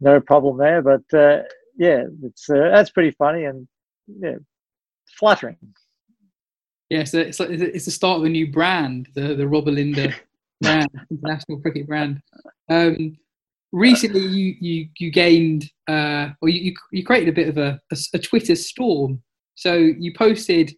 [0.00, 0.82] no problem there.
[0.82, 1.42] But uh,
[1.78, 3.66] yeah, it's uh, that's pretty funny and
[4.06, 4.36] yeah,
[5.18, 5.56] flattering.
[6.90, 10.14] Yeah, so it's like it's the start of a new brand, the the Robelinda
[10.60, 12.20] brand, international cricket brand.
[12.68, 13.16] Um,
[13.74, 17.96] recently, you you you gained uh, or you you created a bit of a, a,
[18.14, 19.22] a Twitter storm.
[19.56, 20.74] So you posted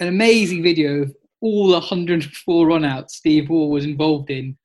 [0.00, 4.56] an amazing video of all the 104 runouts Steve Waugh was involved in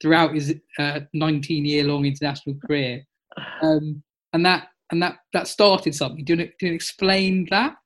[0.00, 3.02] throughout his 19 uh, year long international career.
[3.62, 6.24] Um, and that and that that started something.
[6.24, 7.76] Do you, do you explain that?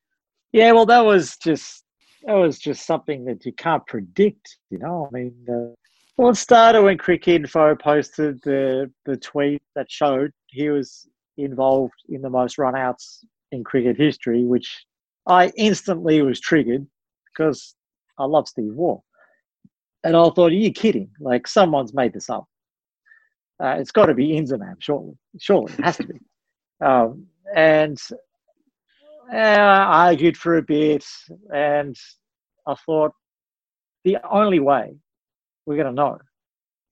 [0.53, 1.85] Yeah, well, that was just
[2.25, 4.57] that was just something that you can't predict.
[4.71, 5.75] You know, I mean, uh,
[6.19, 11.95] well, it started when Cricket Cricinfo posted the the tweet that showed he was involved
[12.09, 14.85] in the most runouts in cricket history, which
[15.29, 16.85] I instantly was triggered
[17.27, 17.77] because
[18.19, 19.01] I love Steve Waugh.
[20.03, 21.09] And I thought, are you kidding?
[21.21, 22.47] Like someone's made this up.
[23.63, 25.17] Uh, it's got to be Inzamam, surely.
[25.39, 26.21] Surely, it has to be.
[26.81, 27.99] Um, and
[29.33, 31.05] uh, I argued for a bit,
[31.55, 31.97] and
[32.67, 33.13] I thought
[34.05, 34.97] the only way
[35.69, 36.19] we're going to know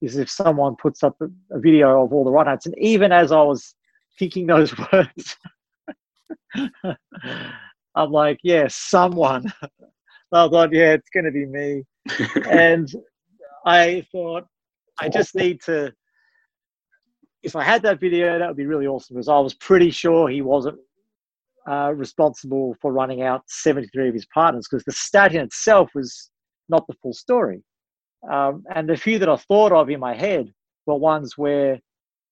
[0.03, 2.67] is if someone puts up a, a video of all the runouts.
[2.67, 3.75] And even as I was
[4.19, 5.37] thinking those words,
[7.95, 9.53] I'm like, yeah, someone.
[10.33, 11.85] I thought, yeah, it's going to be me.
[12.51, 12.93] and
[13.65, 14.45] I thought,
[15.01, 15.93] I just need to.
[17.43, 20.29] If I had that video, that would be really awesome because I was pretty sure
[20.29, 20.79] he wasn't
[21.69, 26.31] uh, responsible for running out 73 of his partners because the stat in itself was
[26.69, 27.63] not the full story.
[28.31, 30.53] Um, and the few that I thought of in my head
[30.87, 31.81] were ones where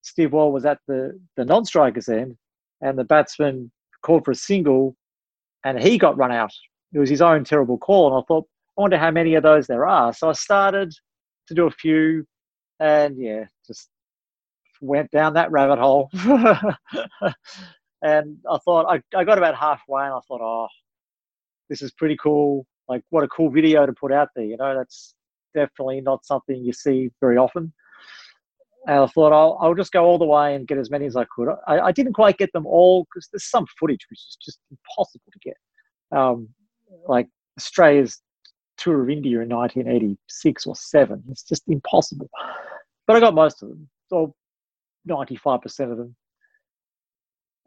[0.03, 2.37] Steve Waugh was at the, the non striker's end
[2.81, 3.71] and the batsman
[4.03, 4.97] called for a single
[5.65, 6.53] and he got run out.
[6.93, 8.13] It was his own terrible call.
[8.13, 10.13] And I thought, I wonder how many of those there are.
[10.13, 10.93] So I started
[11.49, 12.27] to do a few
[12.81, 13.89] and yeah, just
[14.81, 16.11] went down that rabbit hole.
[18.03, 20.69] and I thought, I, I got about halfway and I thought, oh,
[21.71, 22.67] this is pretty cool.
[22.89, 24.45] Like, what a cool video to put out there.
[24.45, 25.15] You know, that's
[25.55, 27.73] definitely not something you see very often.
[28.87, 31.17] And I thought I'll, I'll just go all the way and get as many as
[31.17, 31.49] I could.
[31.67, 35.25] I, I didn't quite get them all because there's some footage which is just impossible
[35.33, 35.57] to get.
[36.17, 36.49] Um,
[37.09, 38.21] like Australia's
[38.77, 41.23] tour of India in 1986 or seven.
[41.31, 42.29] It's just impossible.
[43.07, 44.35] But I got most of them, so
[45.09, 46.17] 95% of them.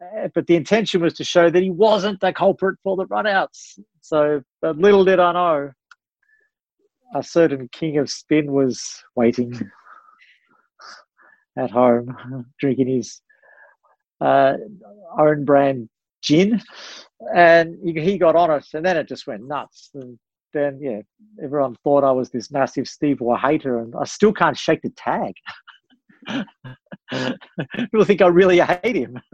[0.00, 3.78] Uh, but the intention was to show that he wasn't the culprit for the runouts.
[4.00, 5.72] So, but little did I know,
[7.14, 8.82] a certain king of spin was
[9.16, 9.52] waiting
[11.58, 12.16] at home,
[12.60, 13.20] drinking his
[14.20, 14.54] uh,
[15.18, 15.88] own brand
[16.22, 16.60] gin,
[17.34, 19.90] and he got on it, and then it just went nuts.
[19.94, 20.18] And
[20.52, 21.00] then, yeah,
[21.42, 24.90] everyone thought I was this massive Steve Waugh hater, and I still can't shake the
[24.90, 25.34] tag.
[27.76, 29.18] People think I really hate him,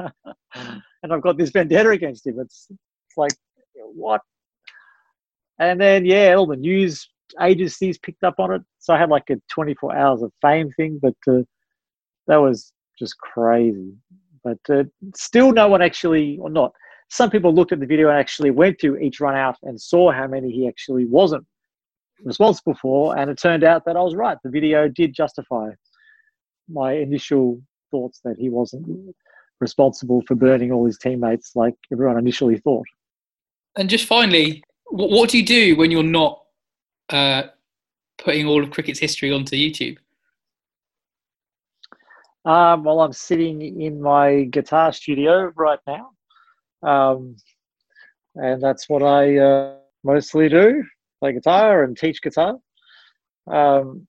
[0.54, 2.38] and I've got this vendetta against him.
[2.40, 3.32] It's, it's like
[3.74, 4.20] what?
[5.58, 7.08] And then, yeah, all the news
[7.40, 8.62] agencies picked up on it.
[8.78, 11.42] So I had like a 24 hours of fame thing, but uh,
[12.26, 13.92] that was just crazy.
[14.42, 14.84] But uh,
[15.16, 16.72] still, no one actually, or not,
[17.08, 20.12] some people looked at the video and actually went to each run out and saw
[20.12, 21.44] how many he actually wasn't
[22.24, 23.16] responsible for.
[23.16, 24.38] And it turned out that I was right.
[24.42, 25.70] The video did justify
[26.68, 27.60] my initial
[27.90, 29.14] thoughts that he wasn't
[29.60, 32.86] responsible for burning all his teammates like everyone initially thought.
[33.76, 36.43] And just finally, what do you do when you're not
[37.10, 37.44] uh,
[38.18, 39.98] putting all of cricket's history onto YouTube?
[42.44, 46.10] Um, well, I'm sitting in my guitar studio right now,
[46.82, 47.36] um,
[48.34, 50.84] and that's what I uh, mostly do:
[51.20, 52.58] play guitar and teach guitar,
[53.46, 54.06] um,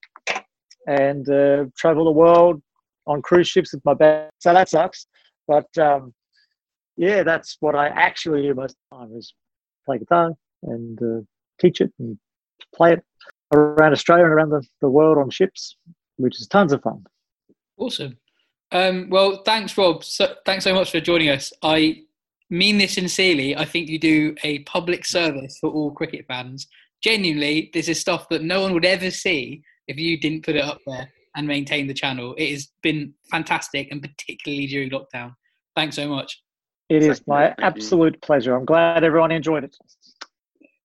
[0.87, 2.61] and uh, travel the world
[3.07, 4.29] on cruise ships with my band.
[4.39, 5.07] So that sucks,
[5.47, 6.13] but um,
[6.97, 9.33] yeah, that's what I actually do most of the time: is
[9.85, 10.33] play guitar
[10.63, 11.21] and uh,
[11.61, 12.17] teach it and
[12.75, 13.03] play it
[13.53, 15.77] around Australia and around the, the world on ships,
[16.17, 17.03] which is tons of fun.
[17.77, 18.17] Awesome.
[18.71, 20.03] Um, well, thanks, Rob.
[20.03, 21.53] So, thanks so much for joining us.
[21.61, 22.03] I
[22.49, 23.55] mean this sincerely.
[23.55, 26.67] I think you do a public service for all cricket fans.
[27.01, 30.63] Genuinely, this is stuff that no one would ever see if you didn't put it
[30.63, 32.33] up there and maintain the channel.
[32.37, 35.35] It has been fantastic, and particularly during lockdown.
[35.75, 36.41] Thanks so much.
[36.89, 38.55] It is my absolute pleasure.
[38.55, 39.75] I'm glad everyone enjoyed it.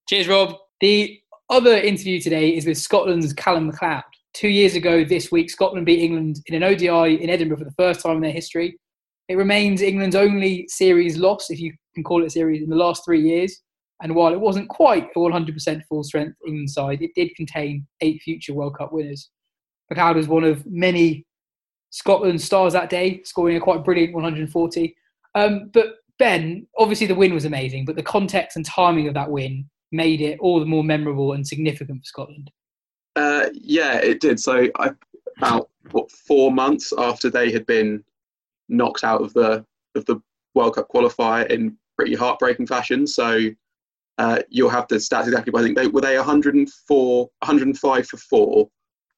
[0.09, 0.55] Cheers, Rob.
[0.81, 1.19] The
[1.51, 4.03] other interview today is with Scotland's Calum MacLeod.
[4.33, 7.73] two years ago this week, Scotland beat England in an ODI in Edinburgh for the
[7.77, 8.79] first time in their history.
[9.27, 12.77] It remains England's only series loss, if you can call it a series, in the
[12.77, 13.61] last three years.
[14.01, 18.21] And while it wasn't quite a 100% full strength England side, it did contain eight
[18.21, 19.29] future World Cup winners.
[19.89, 21.25] MacLeod was one of many
[21.89, 24.95] Scotland stars that day, scoring a quite brilliant 140.
[25.35, 29.29] Um, but Ben, obviously the win was amazing, but the context and timing of that
[29.29, 32.51] win made it all the more memorable and significant for Scotland.
[33.15, 34.39] Uh, yeah, it did.
[34.39, 34.91] So I,
[35.37, 38.03] about what four months after they had been
[38.69, 39.65] knocked out of the
[39.95, 40.21] of the
[40.55, 43.05] World Cup qualifier in pretty heartbreaking fashion.
[43.05, 43.49] So
[44.17, 45.51] uh, you'll have the stats exactly.
[45.51, 48.69] But I think they were they 104, 105 for four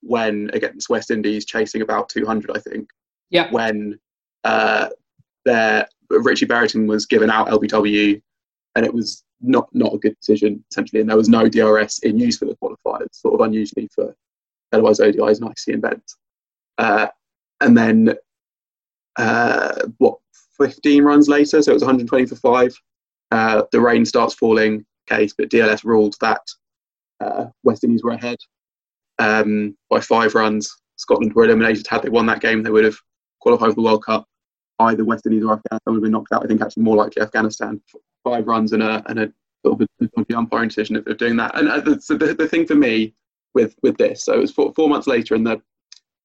[0.01, 2.51] when against West Indies, chasing about 200.
[2.55, 2.89] I think.
[3.29, 3.51] Yeah.
[3.51, 3.99] When
[4.43, 4.89] uh,
[5.45, 8.21] their Richie Berrington was given out LBW,
[8.75, 12.17] and it was not not a good decision essentially, and there was no DRS in
[12.17, 14.15] use for the qualifiers, sort of unusually for
[14.71, 16.17] otherwise ODIs and IC events.
[16.77, 17.07] Uh,
[17.61, 18.15] and then
[19.17, 20.17] uh, what
[20.57, 22.75] 15 runs later, so it was 120 for five.
[23.31, 26.41] Uh, the rain starts falling, case, but DLS ruled that
[27.19, 28.37] uh, West Indies were ahead
[29.19, 30.75] um, by five runs.
[30.97, 31.87] Scotland were eliminated.
[31.87, 32.97] Had they won that game, they would have
[33.39, 34.27] qualified for the World Cup.
[34.83, 36.43] Either West Indies or Afghanistan would have been knocked out.
[36.43, 37.81] I think actually more likely Afghanistan.
[38.23, 39.33] Five runs and a and a
[39.65, 41.57] sort of a, umpiring decision of, doing that.
[41.57, 43.13] And uh, the, so the, the thing for me
[43.53, 45.61] with with this, so it was four, four months later, and the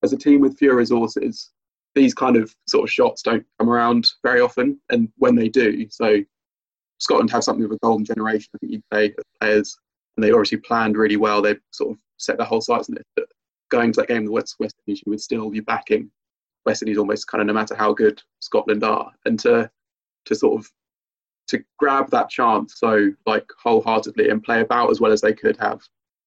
[0.03, 1.51] as a team with fewer resources,
[1.95, 5.87] these kind of sort of shots don't come around very often, and when they do,
[5.91, 6.23] so
[6.99, 8.51] Scotland have something of a golden generation.
[8.55, 9.77] I think you'd say players,
[10.17, 11.43] and they obviously planned really well.
[11.43, 13.07] They sort of set their whole sights on it.
[13.17, 13.27] But
[13.71, 16.11] going to that game with West, West Indies, you would still be backing
[16.67, 19.71] West Indies almost kind of no matter how good Scotland are, and to
[20.27, 20.71] to sort of
[21.49, 25.57] to grab that chance so like wholeheartedly and play about as well as they could
[25.57, 25.81] have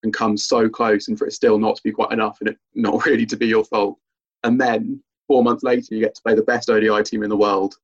[0.04, 2.58] and come so close and for it still not to be quite enough and it
[2.76, 3.98] not really to be your fault.
[4.44, 7.38] And then four months later you get to play the best odi team in the
[7.38, 7.76] world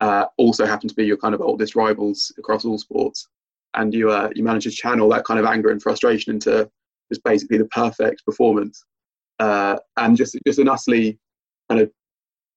[0.00, 3.28] uh, also happen to be your kind of oldest rivals across all sports.
[3.74, 6.70] And you uh, you manage to channel that kind of anger and frustration into
[7.10, 8.84] just basically the perfect performance.
[9.40, 11.18] Uh, and just just an utterly
[11.68, 11.90] kind of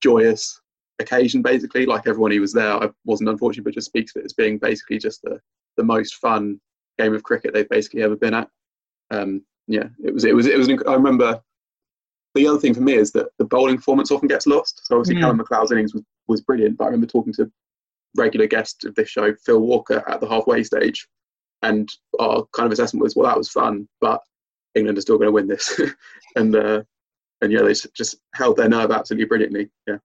[0.01, 0.59] joyous
[0.99, 1.85] occasion basically.
[1.85, 4.57] Like everyone who was there i wasn't unfortunate but just speaks of it as being
[4.57, 5.39] basically just the,
[5.77, 6.59] the most fun
[6.97, 8.49] game of cricket they've basically ever been at.
[9.11, 11.41] Um, yeah it was it was it was i remember
[12.35, 14.85] the other thing for me is that the bowling performance often gets lost.
[14.85, 15.21] So obviously mm.
[15.21, 17.51] Calum MacLeod's innings was, was brilliant but i remember talking to
[18.15, 21.07] regular guest of this show phil walker at the halfway stage
[21.63, 24.21] and our kind of assessment was well that was fun but
[24.77, 25.79] england are still going to win this.
[26.35, 26.83] And uh,
[27.41, 29.97] and yeah they just held their nerve absolutely brilliantly yeah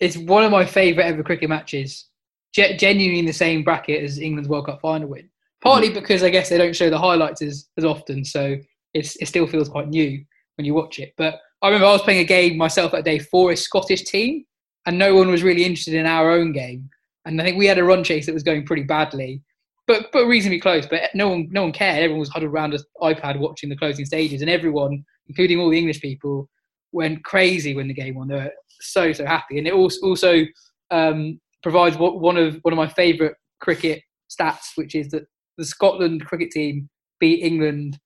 [0.00, 2.06] it's one of my favourite ever cricket matches.
[2.52, 5.28] genuinely in the same bracket as England's World Cup final win.
[5.60, 5.98] Partly mm-hmm.
[5.98, 8.56] because I guess they don't show the highlights as, as often, so
[8.94, 10.24] it's, it still feels quite new
[10.56, 11.14] when you watch it.
[11.16, 14.44] But I remember I was playing a game myself that day for a Scottish team,
[14.86, 16.88] and no one was really interested in our own game.
[17.24, 19.42] And I think we had a run chase that was going pretty badly,
[19.88, 20.86] but but reasonably close.
[20.86, 22.04] But no one no one cared.
[22.04, 25.78] Everyone was huddled around an iPad watching the closing stages, and everyone, including all the
[25.78, 26.48] English people,
[26.92, 28.28] went crazy when the game won.
[28.28, 30.44] They were so so happy, and it also also
[30.92, 35.24] um, provides one of one of my favourite cricket stats, which is that
[35.56, 37.98] the Scotland cricket team beat England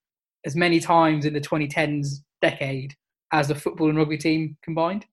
[0.47, 2.95] as many times in the 2010s decade
[3.33, 5.05] as the football and rugby team combined,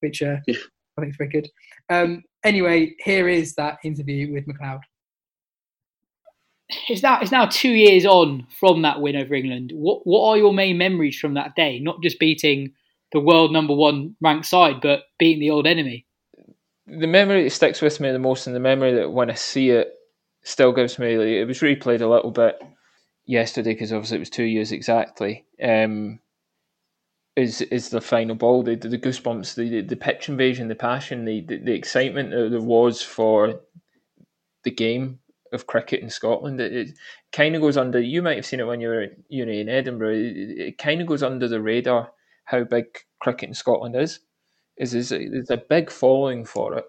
[0.00, 0.56] which uh, yeah.
[0.96, 1.48] I think is very good.
[1.88, 4.80] Um, anyway, here is that interview with MacLeod.
[6.88, 9.72] It's now it's now two years on from that win over England.
[9.74, 11.78] What what are your main memories from that day?
[11.78, 12.72] Not just beating
[13.12, 16.06] the world number one ranked side, but beating the old enemy.
[16.86, 19.70] The memory that sticks with me the most, and the memory that when I see
[19.70, 19.92] it
[20.42, 22.60] still gives me, it was replayed a little bit
[23.26, 25.44] yesterday because obviously it was two years exactly.
[25.62, 26.20] Um,
[27.36, 31.40] is is the final ball, the, the goosebumps, the, the pitch invasion, the passion, the,
[31.42, 33.60] the, the excitement that there was for
[34.64, 35.20] the game
[35.52, 36.60] of cricket in Scotland.
[36.60, 36.98] It, it
[37.32, 38.00] kind of goes under.
[38.00, 40.14] You might have seen it when you were you know in Edinburgh.
[40.14, 42.10] It, it kind of goes under the radar
[42.44, 42.86] how big
[43.20, 44.20] cricket in Scotland is.
[44.76, 46.84] Is is there's a big following for it,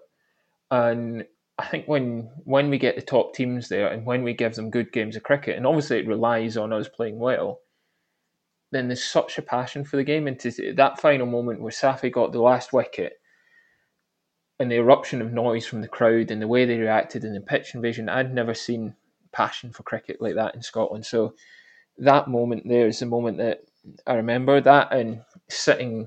[0.70, 1.24] and
[1.58, 4.70] I think when when we get the top teams there and when we give them
[4.70, 7.60] good games of cricket, and obviously it relies on us playing well,
[8.72, 10.26] then there's such a passion for the game.
[10.26, 13.14] And to, that final moment where Safi got the last wicket,
[14.62, 17.40] and the eruption of noise from the crowd and the way they reacted in the
[17.40, 18.94] pitch invasion, I'd never seen
[19.32, 21.04] passion for cricket like that in Scotland.
[21.04, 21.34] So
[21.98, 23.64] that moment there is the moment that
[24.06, 26.06] I remember that and sitting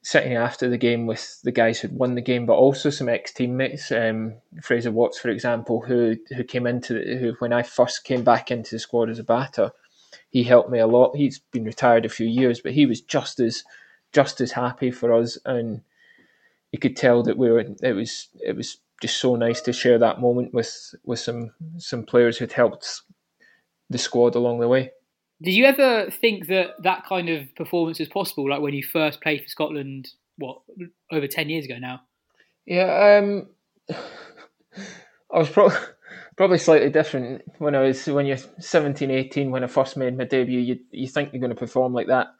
[0.00, 3.30] sitting after the game with the guys who'd won the game, but also some ex
[3.32, 3.92] teammates.
[3.92, 8.24] Um, Fraser Watts, for example, who who came into the, who when I first came
[8.24, 9.70] back into the squad as a batter,
[10.30, 11.14] he helped me a lot.
[11.14, 13.64] He's been retired a few years, but he was just as
[14.12, 15.82] just as happy for us, and
[16.74, 17.64] you could tell that we were.
[17.84, 22.02] It was it was just so nice to share that moment with with some some
[22.02, 23.02] players who'd helped
[23.90, 24.90] the squad along the way.
[25.40, 28.50] Did you ever think that that kind of performance was possible?
[28.50, 30.62] Like when you first played for Scotland, what
[31.12, 32.00] over ten years ago now?
[32.66, 33.46] Yeah, um,
[35.32, 35.76] I was probably
[36.36, 40.24] probably slightly different when I was when you're 17, 18, When I first made my
[40.24, 42.34] debut, you you think you're going to perform like that,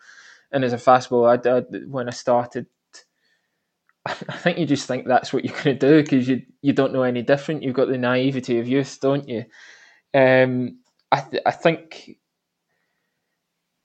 [0.50, 2.66] and as a fastball, I, I when I started,
[4.06, 6.92] I think you just think that's what you're going to do because you you don't
[6.92, 7.62] know any different.
[7.62, 9.44] You've got the naivety of youth, don't you?
[10.12, 10.80] Um,
[11.10, 12.18] I th- I think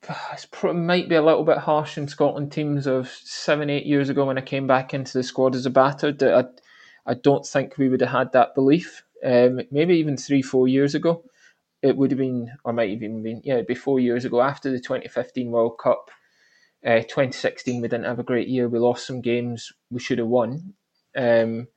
[0.10, 4.26] it might be a little bit harsh in Scotland teams of seven, eight years ago
[4.26, 6.16] when I came back into the squad as a batter.
[6.22, 6.46] I,
[7.10, 9.04] I don't think we would have had that belief.
[9.24, 11.24] Um, maybe even three, four years ago,
[11.82, 14.80] it would have been, or might have even been, yeah, before years ago after the
[14.80, 16.10] 2015 World Cup.
[16.86, 18.70] Uh, 2016, we didn't have a great year.
[18.70, 20.74] We lost some games we should have won.
[21.16, 21.68] Um,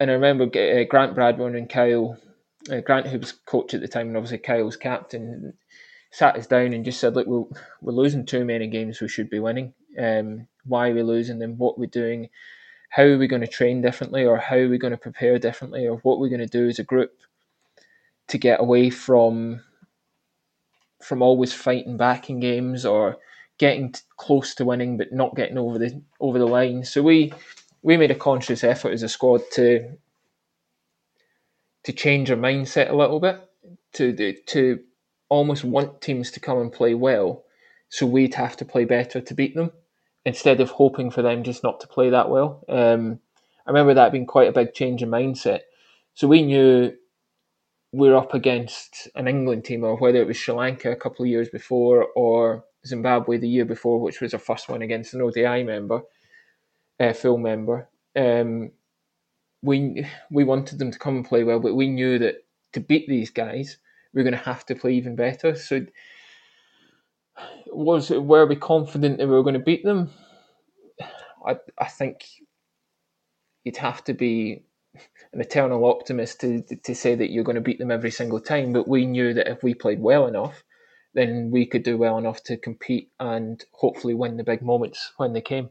[0.00, 2.18] and I remember uh, Grant Bradburn and Kyle,
[2.70, 5.54] uh, Grant, who was coach at the time, and obviously Kyle's captain
[6.10, 7.44] sat us down and just said, look, we're,
[7.80, 9.74] we're losing too many games we should be winning.
[9.98, 11.58] Um, why are we losing them?
[11.58, 12.30] What we're doing?
[12.90, 15.86] How are we going to train differently, or how are we going to prepare differently,
[15.86, 17.12] or what we're going to do as a group
[18.28, 19.62] to get away from
[21.02, 23.18] from always fighting back in games or
[23.58, 26.84] getting close to winning but not getting over the over the line.
[26.84, 27.32] So we
[27.82, 29.96] we made a conscious effort as a squad to
[31.84, 33.40] to change our mindset a little bit
[33.94, 34.80] to to
[35.28, 37.44] almost want teams to come and play well,
[37.88, 39.70] so we'd have to play better to beat them
[40.24, 42.64] instead of hoping for them just not to play that well.
[42.68, 43.20] Um,
[43.66, 45.60] I remember that being quite a big change in mindset.
[46.14, 46.92] So we knew
[47.92, 51.24] we are up against an England team, or whether it was Sri Lanka a couple
[51.24, 55.22] of years before, or Zimbabwe the year before, which was our first one against an
[55.22, 56.02] ODI member,
[57.00, 57.88] uh, full member.
[58.16, 58.72] Um,
[59.62, 63.08] we we wanted them to come and play well, but we knew that to beat
[63.08, 63.78] these guys,
[64.12, 65.54] we're going to have to play even better.
[65.54, 65.86] So,
[67.66, 70.10] was were we confident that we were going to beat them?
[71.46, 72.24] I I think
[73.64, 74.64] you'd have to be
[75.32, 78.72] an eternal optimist to to say that you're going to beat them every single time.
[78.72, 80.62] But we knew that if we played well enough,
[81.14, 85.32] then we could do well enough to compete and hopefully win the big moments when
[85.32, 85.70] they came.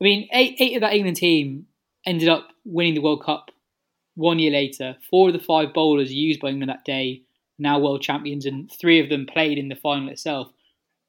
[0.00, 1.66] I mean, eight eight of that England team
[2.06, 3.50] ended up winning the World Cup
[4.14, 7.22] one year later, four of the five bowlers used by England that day
[7.58, 10.48] now world champions, and three of them played in the final itself.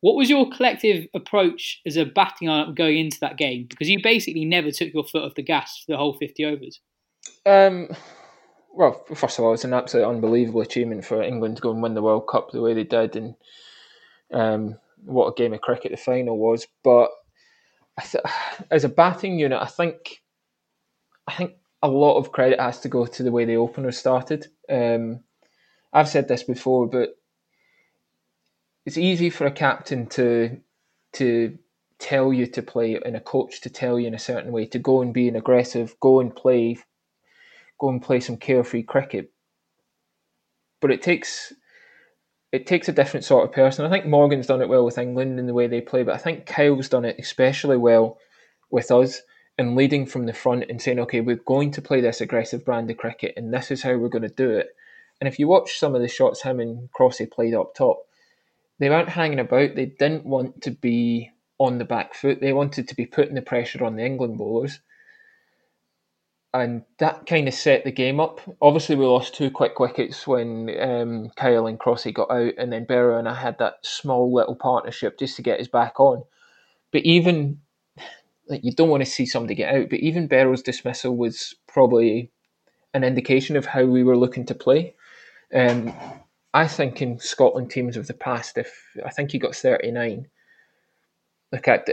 [0.02, 3.66] What was your collective approach as a batting lineup going into that game?
[3.70, 6.80] Because you basically never took your foot off the gas for the whole 50 overs.
[7.46, 7.90] Um,
[8.74, 11.94] well, first of all, it's an absolutely unbelievable achievement for England to go and win
[11.94, 13.36] the World Cup the way they did, and
[14.34, 16.68] um, what a game of cricket the final was.
[16.84, 17.10] But
[18.02, 18.24] th-
[18.72, 20.22] as a batting unit, I think,
[21.28, 24.48] I think a lot of credit has to go to the way the opener started.
[24.70, 25.22] Um,
[25.92, 27.10] I've said this before, but
[28.86, 30.58] it's easy for a captain to
[31.14, 31.58] to
[31.98, 34.80] tell you to play and a coach to tell you in a certain way to
[34.80, 36.78] go and be an aggressive, go and play,
[37.80, 39.32] go and play some carefree cricket.
[40.82, 41.54] But it takes
[42.52, 43.86] it takes a different sort of person.
[43.86, 46.18] I think Morgan's done it well with England in the way they play, but I
[46.18, 48.18] think Kyle's done it especially well
[48.72, 49.22] with us
[49.58, 52.90] and leading from the front and saying, okay, we're going to play this aggressive brand
[52.90, 54.70] of cricket and this is how we're going to do it.
[55.22, 58.00] And if you watch some of the shots him and Crossy played up top,
[58.80, 59.76] they weren't hanging about.
[59.76, 62.40] They didn't want to be on the back foot.
[62.40, 64.80] They wanted to be putting the pressure on the England bowlers.
[66.52, 68.42] And that kind of set the game up.
[68.60, 72.88] Obviously, we lost two quick wickets when um, Kyle and Crossy got out, and then
[72.88, 76.24] Berra and I had that small little partnership just to get us back on.
[76.92, 77.60] But even
[78.48, 82.32] like you don't want to see somebody get out, but even Berra's dismissal was probably
[82.94, 84.96] an indication of how we were looking to play.
[85.54, 85.94] Um,
[86.54, 88.74] I think in Scotland teams of the past, if
[89.06, 90.28] I think he got thirty nine,
[91.52, 91.88] look at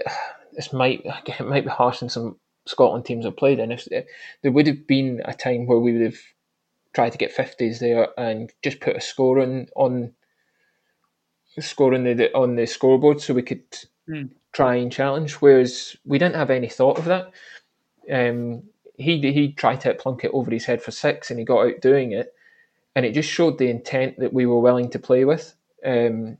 [0.54, 3.72] this might it might be harsh in some Scotland teams have played in.
[3.72, 4.06] If, if
[4.42, 6.20] there would have been a time where we would have
[6.94, 10.12] tried to get fifties there and just put a score on on
[11.58, 13.64] scoring the on the scoreboard so we could
[14.08, 15.34] mm try and challenge.
[15.34, 17.30] Whereas we didn't have any thought of that.
[18.10, 18.62] Um,
[18.96, 21.82] he he tried to plunk it over his head for six, and he got out
[21.82, 22.32] doing it,
[22.94, 25.54] and it just showed the intent that we were willing to play with.
[25.84, 26.38] Um,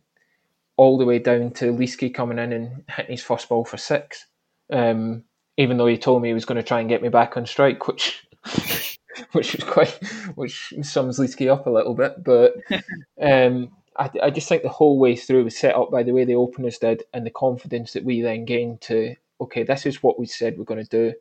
[0.78, 4.26] all the way down to Leaskey coming in and hitting his first ball for six.
[4.70, 5.24] Um,
[5.56, 7.46] even though he told me he was going to try and get me back on
[7.46, 8.26] strike, which
[9.32, 9.98] which was quite
[10.34, 12.22] which sums Leaskey up a little bit.
[12.22, 12.54] But
[13.20, 16.24] um, I, I just think the whole way through was set up by the way
[16.24, 20.18] the openers did and the confidence that we then gained to okay, this is what
[20.18, 21.14] we said we're going to do.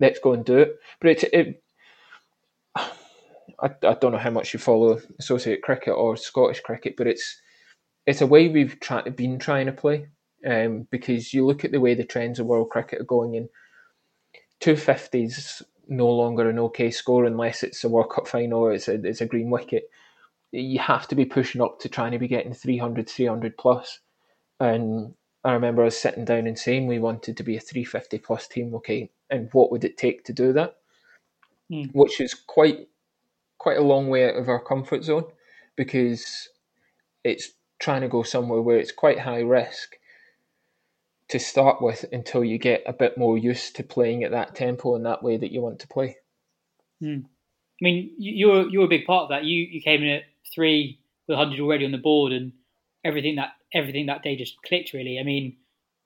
[0.00, 0.76] Let's go and do it.
[1.00, 1.62] But it's it.
[2.76, 7.40] I, I don't know how much you follow associate cricket or Scottish cricket, but it's
[8.04, 10.08] it's a way we've try, been trying to play.
[10.46, 13.48] Um, because you look at the way the trends of world cricket are going, in
[14.60, 18.94] 250s no longer an okay score unless it's a World Cup final or it's a,
[18.94, 19.90] it's a green wicket.
[20.52, 24.00] You have to be pushing up to trying to be getting 300, 300 plus.
[24.58, 28.48] And I remember us sitting down and saying we wanted to be a 350 plus
[28.48, 30.76] team, okay, and what would it take to do that?
[31.70, 31.90] Mm.
[31.92, 32.88] Which is quite
[33.58, 35.24] quite a long way out of our comfort zone
[35.74, 36.48] because
[37.24, 39.96] it's trying to go somewhere where it's quite high risk
[41.28, 44.94] to start with until you get a bit more used to playing at that tempo
[44.94, 46.16] and that way that you want to play.
[47.00, 47.20] Hmm.
[47.80, 49.44] I mean, you're you're a big part of that.
[49.44, 50.22] You you came in at
[50.54, 50.98] three
[51.28, 52.52] with 100 already on the board, and
[53.04, 54.92] everything that everything that day just clicked.
[54.94, 55.56] Really, I mean,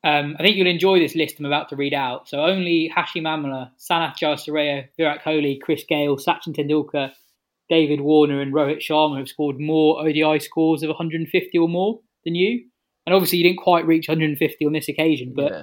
[0.02, 2.28] um, I think you'll enjoy this list I'm about to read out.
[2.28, 7.12] So only Hashim Amla, Sanath Jayasuriya, Virat Kohli, Chris Gayle, Sachin Tendulkar,
[7.68, 12.34] David Warner, and Rohit Sharma have scored more ODI scores of 150 or more than
[12.34, 12.64] you.
[13.06, 15.32] And obviously, you didn't quite reach 150 on this occasion.
[15.34, 15.62] But Yeah.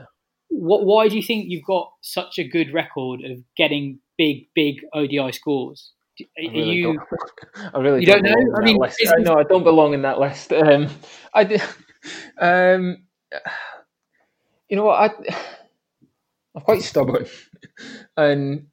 [0.49, 4.77] what, why do you think you've got such a good record of getting big, big
[4.93, 5.93] ODI scores?
[6.19, 6.83] Are I really you?
[6.83, 6.99] don't,
[7.75, 8.55] I really you don't, don't know?
[8.57, 10.51] I mean, is- I don't belong in that list.
[10.53, 10.87] Um,
[11.33, 11.61] I did,
[12.39, 13.03] um,
[14.67, 15.11] you know what?
[15.11, 15.35] I,
[16.55, 17.27] I'm quite stubborn,
[18.17, 18.65] and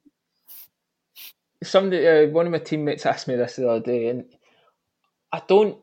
[1.63, 4.25] somebody, uh, one of my teammates asked me this the other day, and
[5.31, 5.77] I don't,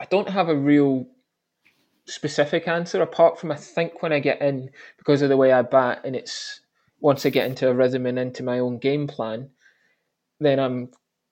[0.00, 1.08] I don't have a real
[2.06, 5.62] specific answer apart from I think when I get in because of the way I
[5.62, 6.60] bat, and it's
[7.00, 9.50] once I get into a rhythm and into my own game plan,
[10.40, 10.90] then I'm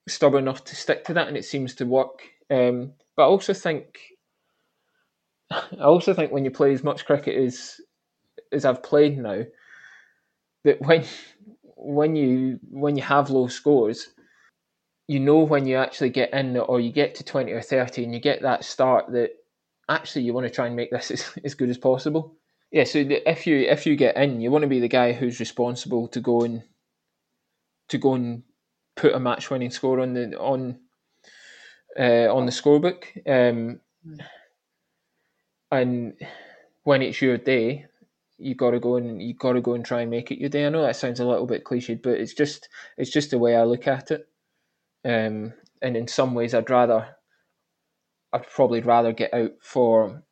[0.08, 2.22] stubborn enough to stick to that, and it seems to work.
[2.50, 3.98] Um, but I also think,
[5.50, 7.80] I also think when you play as much cricket as
[8.52, 9.42] as I've played now,
[10.64, 11.04] that when
[11.76, 14.08] when you when you have low scores,
[15.06, 18.12] you know when you actually get in or you get to twenty or thirty, and
[18.12, 19.30] you get that start that
[19.88, 22.36] actually you want to try and make this as, as good as possible.
[22.70, 25.12] Yeah, so the- if you if you get in, you want to be the guy
[25.12, 26.62] who's responsible to go and
[27.88, 28.42] to go and
[28.96, 30.78] put a match winning score on the on
[31.98, 33.04] uh, on the scorebook.
[33.28, 33.80] Um,
[35.70, 36.14] and
[36.84, 37.86] when it's your day,
[38.38, 40.48] you got to go and you got to go and try and make it your
[40.48, 40.66] day.
[40.66, 43.56] I know that sounds a little bit cliched, but it's just it's just the way
[43.56, 44.28] I look at it.
[45.04, 47.16] Um, and in some ways, I'd rather
[48.34, 50.22] I'd probably rather get out for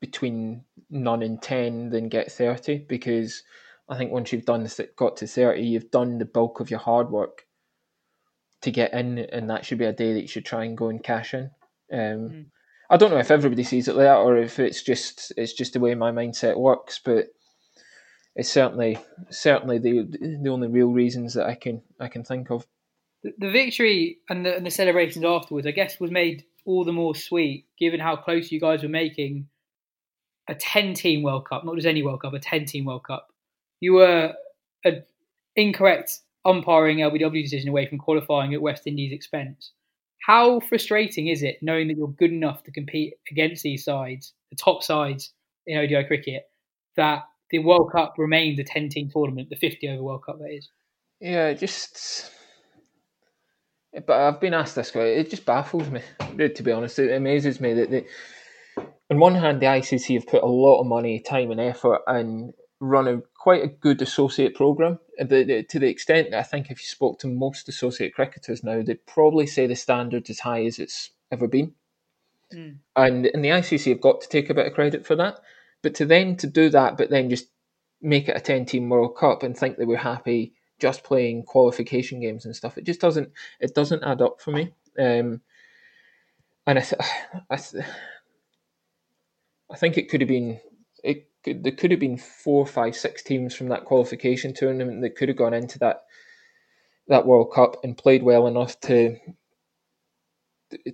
[0.00, 3.42] between none and ten than get thirty because
[3.88, 7.10] I think once you've done got to thirty, you've done the bulk of your hard
[7.10, 7.46] work
[8.60, 10.88] to get in, and that should be a day that you should try and go
[10.88, 11.50] and cash in.
[11.92, 12.46] Um, Mm.
[12.90, 15.72] I don't know if everybody sees it like that or if it's just it's just
[15.72, 17.28] the way my mindset works, but
[18.36, 18.98] it's certainly
[19.30, 20.02] certainly the
[20.42, 22.66] the only real reasons that I can I can think of.
[23.22, 26.92] The, the victory and the, and the celebrations afterwards, I guess, was made all the
[26.92, 29.48] more sweet given how close you guys were making
[30.48, 33.28] a 10 team World Cup, not just any World Cup, a 10 team World Cup.
[33.80, 34.34] You were
[34.84, 35.04] an
[35.56, 39.72] incorrect umpiring LBW decision away from qualifying at West Indies' expense.
[40.26, 44.56] How frustrating is it knowing that you're good enough to compete against these sides, the
[44.56, 45.32] top sides
[45.66, 46.44] in ODI cricket,
[46.96, 50.50] that the World Cup remains a 10 team tournament, the 50 over World Cup, that
[50.50, 50.68] is?
[51.20, 52.30] Yeah, just.
[54.06, 55.18] But I've been asked this question.
[55.18, 56.00] It just baffles me,
[56.48, 56.98] to be honest.
[56.98, 58.06] It amazes me that they,
[59.10, 62.52] on one hand, the ICC have put a lot of money, time, and effort and
[62.80, 64.98] run a quite a good associate program.
[65.18, 68.64] The, the, to the extent that I think if you spoke to most associate cricketers
[68.64, 71.74] now, they'd probably say the standard's as high as it's ever been.
[72.52, 72.78] Mm.
[72.96, 75.38] And and the ICC have got to take a bit of credit for that.
[75.82, 77.46] But to then to do that, but then just
[78.00, 82.20] make it a ten team World Cup and think they we're happy just playing qualification
[82.20, 84.74] games and stuff, it just doesn't it doesn't add up for me.
[84.98, 85.40] Um,
[86.66, 87.00] and I, th-
[87.50, 87.84] I, th-
[89.70, 90.60] I think it could have been
[91.02, 95.16] it could, there could have been four, five, six teams from that qualification tournament that
[95.16, 96.02] could have gone into that
[97.08, 99.16] that World Cup and played well enough to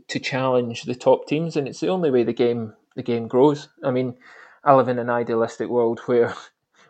[0.06, 3.68] to challenge the top teams, and it's the only way the game the game grows.
[3.82, 4.14] I mean,
[4.62, 6.32] I live in an idealistic world where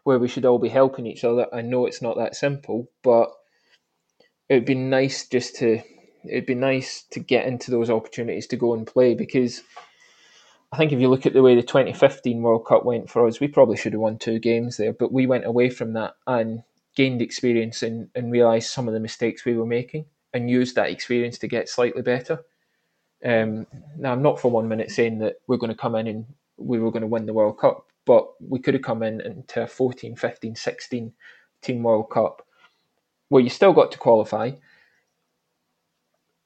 [0.05, 1.47] where we should all be helping each other.
[1.53, 3.31] I know it's not that simple, but
[4.49, 5.81] it'd be nice just to
[6.25, 9.63] it'd be nice to get into those opportunities to go and play because
[10.73, 13.41] I think if you look at the way the 2015 World Cup went for us,
[13.41, 16.63] we probably should have won two games there, but we went away from that and
[16.95, 20.91] gained experience and, and realised some of the mistakes we were making and used that
[20.91, 22.45] experience to get slightly better.
[23.25, 26.27] Um, now, I'm not for one minute saying that we're going to come in and
[26.57, 29.63] we were going to win the World Cup, but we could have come in into
[29.63, 31.13] a 14, 15, 16
[31.63, 32.45] team World Cup
[33.29, 34.51] where you still got to qualify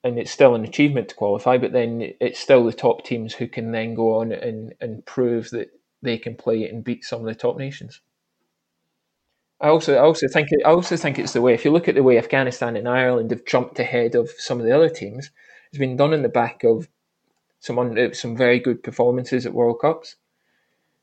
[0.04, 3.48] and it's still an achievement to qualify, but then it's still the top teams who
[3.48, 5.70] can then go on and, and prove that
[6.02, 8.02] they can play and beat some of the top nations.
[9.58, 11.54] I also, I also think, it, I also think it's the way.
[11.54, 14.66] If you look at the way Afghanistan and Ireland have jumped ahead of some of
[14.66, 15.30] the other teams,
[15.70, 16.88] it's been done in the back of
[17.60, 20.16] some some very good performances at World Cups.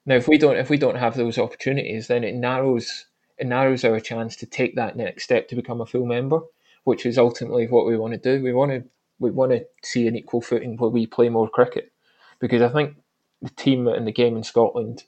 [0.06, 3.06] Now, if we don't, if we don't have those opportunities, then it narrows
[3.38, 6.42] it narrows our chance to take that next step to become a full member
[6.84, 8.44] which is ultimately what we want to do.
[8.44, 8.84] We want to
[9.20, 11.92] we want to see an equal footing where we play more cricket,
[12.40, 12.96] because I think
[13.42, 15.04] the team and the game in Scotland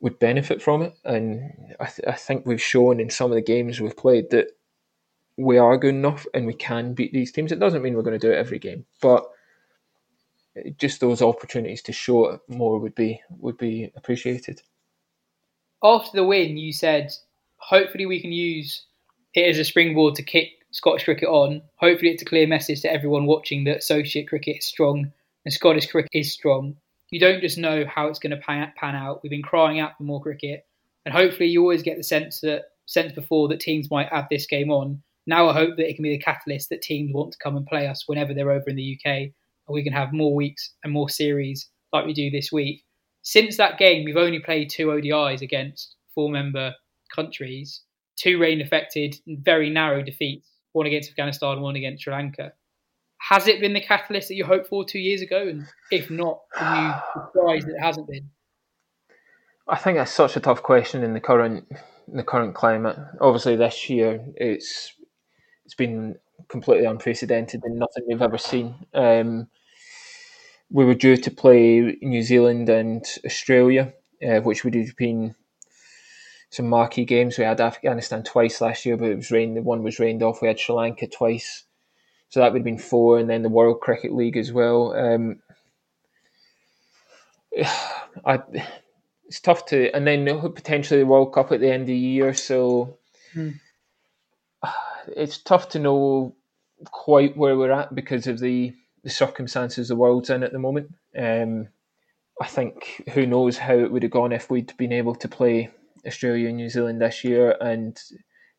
[0.00, 3.42] would benefit from it, and I, th- I think we've shown in some of the
[3.42, 4.48] games we've played that
[5.36, 7.50] we are good enough and we can beat these teams.
[7.50, 9.24] It doesn't mean we're going to do it every game, but
[10.78, 14.62] just those opportunities to show it more would be would be appreciated.
[15.82, 17.12] After the win, you said,
[17.56, 18.84] hopefully we can use
[19.34, 21.62] it as a springboard to kick Scottish cricket on.
[21.76, 25.12] Hopefully, it's a clear message to everyone watching that associate cricket is strong
[25.44, 26.76] and Scottish cricket is strong.
[27.10, 29.22] You don't just know how it's going to pan, pan out.
[29.22, 30.66] We've been crying out for more cricket,
[31.04, 34.46] and hopefully, you always get the sense that sense before that teams might add this
[34.46, 35.02] game on.
[35.26, 37.66] Now, I hope that it can be the catalyst that teams want to come and
[37.66, 39.30] play us whenever they're over in the UK,
[39.68, 42.84] and we can have more weeks and more series like we do this week.
[43.22, 46.74] Since that game, we've only played two ODIs against four member
[47.14, 47.82] countries,
[48.16, 52.52] two rain affected, very narrow defeats one against Afghanistan, one against Sri Lanka.
[53.20, 55.48] Has it been the catalyst that you hoped for two years ago?
[55.48, 58.30] And if not, are you surprised that it hasn't been?
[59.66, 62.96] I think that's such a tough question in the current in the current climate.
[63.20, 64.94] Obviously, this year it's
[65.64, 66.16] it's been
[66.48, 68.74] completely unprecedented and nothing we've ever seen.
[68.94, 69.48] Um,
[70.70, 73.92] we were due to play New Zealand and Australia,
[74.26, 75.34] uh, which would have been
[76.50, 77.38] some marquee games.
[77.38, 79.56] We had Afghanistan twice last year, but it was rained.
[79.56, 80.42] The one was rained off.
[80.42, 81.64] We had Sri Lanka twice,
[82.28, 84.94] so that would have been four, and then the World Cricket League as well.
[84.94, 85.40] Um,
[88.24, 88.40] I,
[89.26, 92.34] it's tough to, and then potentially the World Cup at the end of the year.
[92.34, 92.98] So
[93.32, 93.50] hmm.
[95.16, 96.34] it's tough to know
[96.90, 98.74] quite where we're at because of the
[99.08, 100.94] the circumstances the world's in at the moment.
[101.18, 101.68] Um,
[102.42, 105.70] I think who knows how it would have gone if we'd been able to play
[106.06, 107.98] Australia and New Zealand this year and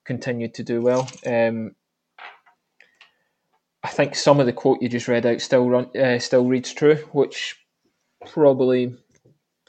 [0.05, 1.07] continued to do well.
[1.23, 1.75] Um,
[3.83, 6.73] I think some of the quote you just read out still run, uh, still reads
[6.73, 7.55] true, which
[8.25, 8.95] probably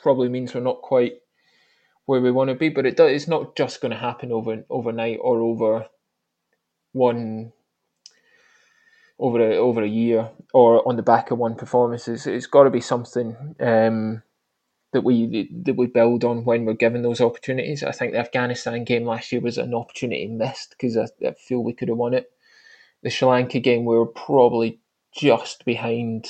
[0.03, 1.17] probably means we're not quite
[2.07, 2.71] where we want to be.
[2.71, 5.87] But it does, it's not just going to happen over overnight or over
[6.93, 7.53] one
[9.21, 12.09] over a over a year or on the back of one performance.
[12.09, 13.55] It's, it's got to be something.
[13.61, 14.23] Um,
[14.93, 17.85] that we that we build on when we're given those opportunities.
[17.85, 21.63] I think the Afghanistan game last year was an opportunity missed because I, I, feel
[21.63, 22.33] we could have won it.
[23.03, 24.81] The Sri Lanka game we were probably
[25.13, 26.27] just behind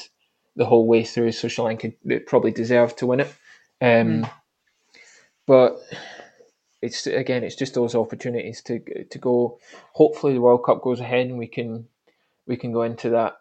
[0.57, 1.93] the whole way through, so Sri Lanka
[2.27, 3.35] probably deserved to win it.
[3.81, 4.31] Um, mm.
[5.47, 5.79] But
[6.83, 9.59] it's again, it's just those opportunities to to go.
[9.93, 11.89] Hopefully, the World Cup goes ahead and we can
[12.47, 13.35] we can go into that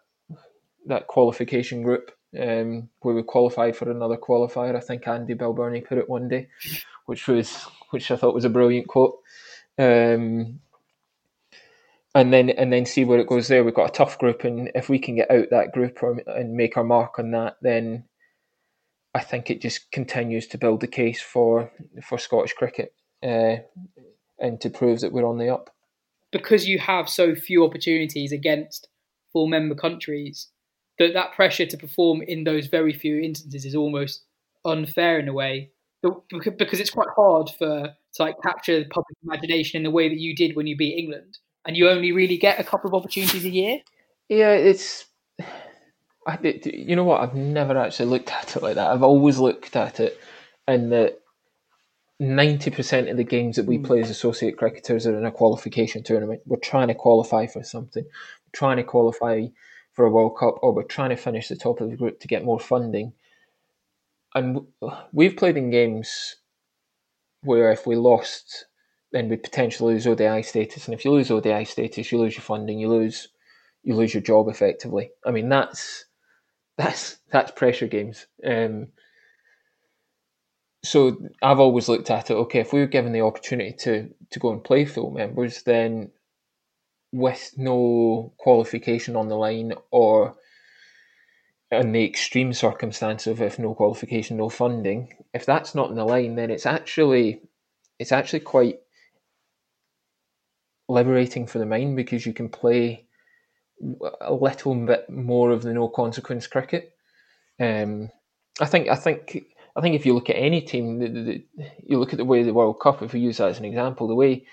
[0.86, 4.76] that qualification group um, where we qualified for another qualifier.
[4.76, 6.48] I think Andy Balbirnie put it one day,
[7.06, 9.18] which was which I thought was a brilliant quote.
[9.78, 10.60] Um,
[12.14, 13.64] and then and then see where it goes there.
[13.64, 16.54] We've got a tough group, and if we can get out that group or, and
[16.54, 18.04] make our mark on that, then
[19.14, 21.72] I think it just continues to build the case for
[22.02, 23.56] for Scottish cricket uh,
[24.38, 25.70] and to prove that we're on the up.
[26.32, 28.88] Because you have so few opportunities against
[29.32, 30.48] full member countries,
[30.98, 34.24] that that pressure to perform in those very few instances is almost
[34.64, 35.70] unfair in a way
[36.02, 40.18] because it's quite hard for to like capture the public imagination in the way that
[40.18, 43.44] you did when you beat England, and you only really get a couple of opportunities
[43.44, 43.78] a year.
[44.28, 45.06] Yeah, it's.
[46.26, 47.22] I, you know what?
[47.22, 48.90] I've never actually looked at it like that.
[48.90, 50.18] I've always looked at it,
[50.66, 51.19] and that
[52.20, 53.84] ninety percent of the games that we mm.
[53.84, 56.42] play as associate cricketers are in a qualification tournament.
[56.46, 58.04] We're trying to qualify for something.
[58.04, 59.46] We're trying to qualify
[59.92, 62.28] for a World Cup, or we're trying to finish the top of the group to
[62.28, 63.14] get more funding.
[64.34, 64.60] And
[65.12, 66.36] we've played in games
[67.42, 68.66] where if we lost,
[69.12, 70.86] then we potentially lose ODI status.
[70.86, 73.28] And if you lose ODI status, you lose your funding, you lose
[73.82, 75.10] you lose your job effectively.
[75.24, 76.04] I mean that's
[76.76, 78.26] that's that's pressure games.
[78.44, 78.88] Um,
[80.82, 82.34] so I've always looked at it.
[82.34, 86.10] Okay, if we were given the opportunity to to go and play full members, then
[87.12, 90.36] with no qualification on the line or
[91.70, 96.04] in the extreme circumstance of if no qualification, no funding, if that's not in the
[96.04, 97.42] line, then it's actually
[97.98, 98.78] it's actually quite
[100.88, 103.06] liberating for the mind because you can play
[104.20, 106.92] a little bit more of the no consequence cricket.
[107.58, 108.10] Um,
[108.60, 109.44] I think I think
[109.76, 111.44] I think if you look at any team, the, the,
[111.86, 113.02] you look at the way the World Cup.
[113.02, 114.46] If we use that as an example, the way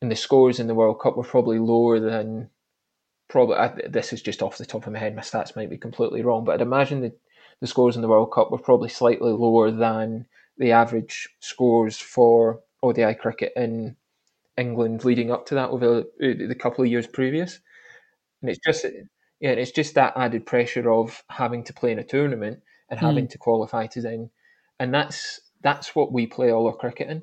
[0.00, 2.50] and the scores in the World Cup were probably lower than
[3.28, 3.56] probably.
[3.56, 5.14] I, this is just off the top of my head.
[5.14, 7.12] My stats might be completely wrong, but I'd imagine the
[7.60, 10.26] the scores in the World Cup were probably slightly lower than
[10.58, 13.96] the average scores for ODI cricket in
[14.56, 17.60] England leading up to that over the couple of years previous.
[18.42, 18.84] And it's just
[19.40, 23.26] yeah, it's just that added pressure of having to play in a tournament and having
[23.26, 23.30] mm.
[23.30, 24.30] to qualify to then,
[24.78, 27.22] and that's that's what we play all our cricket in.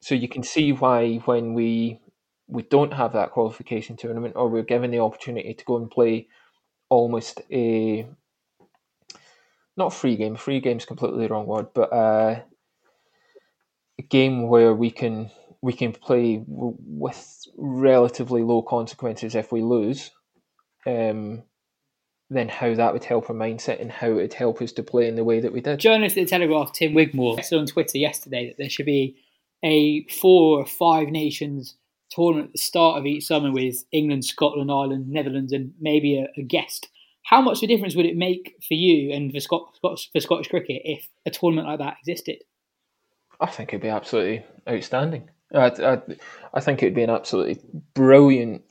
[0.00, 2.00] So you can see why when we
[2.46, 6.28] we don't have that qualification tournament or we're given the opportunity to go and play
[6.88, 8.06] almost a
[9.76, 10.36] not free game.
[10.36, 12.40] Free game is completely the wrong word, but uh,
[13.98, 19.62] a game where we can we can play w- with relatively low consequences if we
[19.62, 20.10] lose.
[20.86, 21.44] Um,
[22.30, 25.08] then how that would help our mindset and how it would help us to play
[25.08, 25.80] in the way that we did.
[25.80, 29.16] Journalist at the Telegraph, Tim Wigmore, said on Twitter yesterday that there should be
[29.64, 31.76] a four or five nations
[32.10, 36.28] tournament at the start of each summer with England, Scotland, Ireland, Netherlands, and maybe a,
[36.38, 36.88] a guest.
[37.24, 40.48] How much of a difference would it make for you and for, Scot- for Scottish
[40.48, 42.38] cricket if a tournament like that existed?
[43.40, 45.28] I think it'd be absolutely outstanding.
[45.54, 45.98] I, I,
[46.54, 47.60] I think it'd be an absolutely
[47.94, 48.62] brilliant,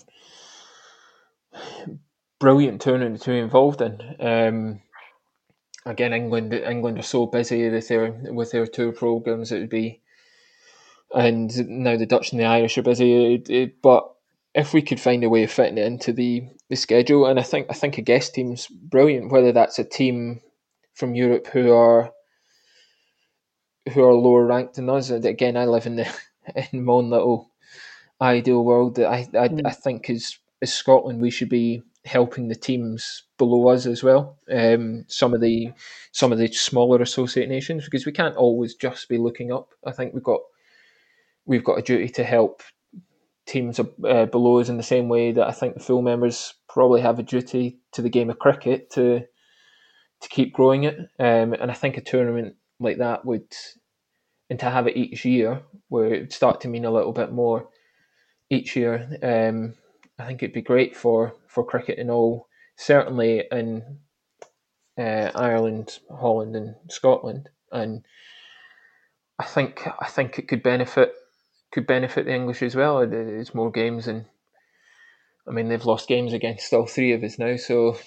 [2.39, 4.15] brilliant tournament to be involved in.
[4.19, 4.81] Um,
[5.85, 9.51] again, England England are so busy with their with their tour programs.
[9.51, 10.01] It would be,
[11.13, 13.35] and now the Dutch and the Irish are busy.
[13.35, 14.09] It, it, but
[14.53, 17.43] if we could find a way of fitting it into the, the schedule, and I
[17.43, 19.31] think I think a guest team's brilliant.
[19.31, 20.41] Whether that's a team
[20.95, 22.11] from Europe who are
[23.93, 25.09] who are lower ranked than us.
[25.09, 26.07] And again, I live in the
[26.71, 27.51] in my own little
[28.19, 29.61] ideal world that I I, mm.
[29.65, 31.21] I think is is Scotland.
[31.21, 34.37] We should be helping the teams below us as well.
[34.51, 35.71] Um, some of the
[36.11, 39.69] some of the smaller associate nations because we can't always just be looking up.
[39.85, 40.41] I think we've got
[41.45, 42.63] we've got a duty to help
[43.45, 47.01] teams uh, below us in the same way that I think the full members probably
[47.01, 49.21] have a duty to the game of cricket to
[50.21, 50.97] to keep growing it.
[51.19, 53.53] Um, and I think a tournament like that would,
[54.49, 57.31] and to have it each year, where it would start to mean a little bit
[57.31, 57.69] more
[58.49, 59.07] each year.
[59.21, 59.75] Um,
[60.19, 62.47] I think it'd be great for for cricket and all.
[62.75, 63.99] Certainly in
[64.97, 68.05] uh, Ireland, Holland, and Scotland, and
[69.39, 71.13] I think I think it could benefit
[71.71, 72.99] could benefit the English as well.
[72.99, 74.25] It's more games, and
[75.47, 77.97] I mean they've lost games against all three of us now, so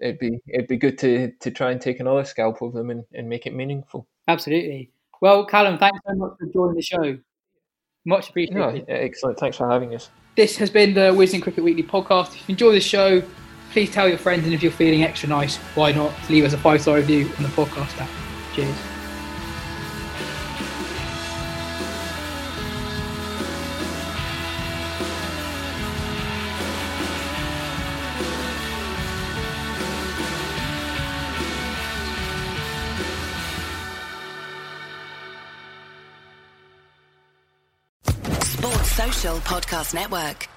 [0.00, 3.04] it'd be it'd be good to to try and take another scalp of them and,
[3.12, 4.06] and make it meaningful.
[4.28, 4.90] Absolutely.
[5.22, 7.18] Well, Calum, thanks so much for joining the show.
[8.04, 8.86] Much appreciated.
[8.88, 9.38] No, excellent.
[9.38, 10.10] Thanks for having us.
[10.36, 12.34] This has been the Wisden Cricket Weekly podcast.
[12.34, 13.22] If you enjoy the show,
[13.72, 16.58] please tell your friends, and if you're feeling extra nice, why not leave us a
[16.58, 18.10] five star review on the podcast app.
[18.54, 18.95] Cheers.
[39.76, 40.55] Podcast Network.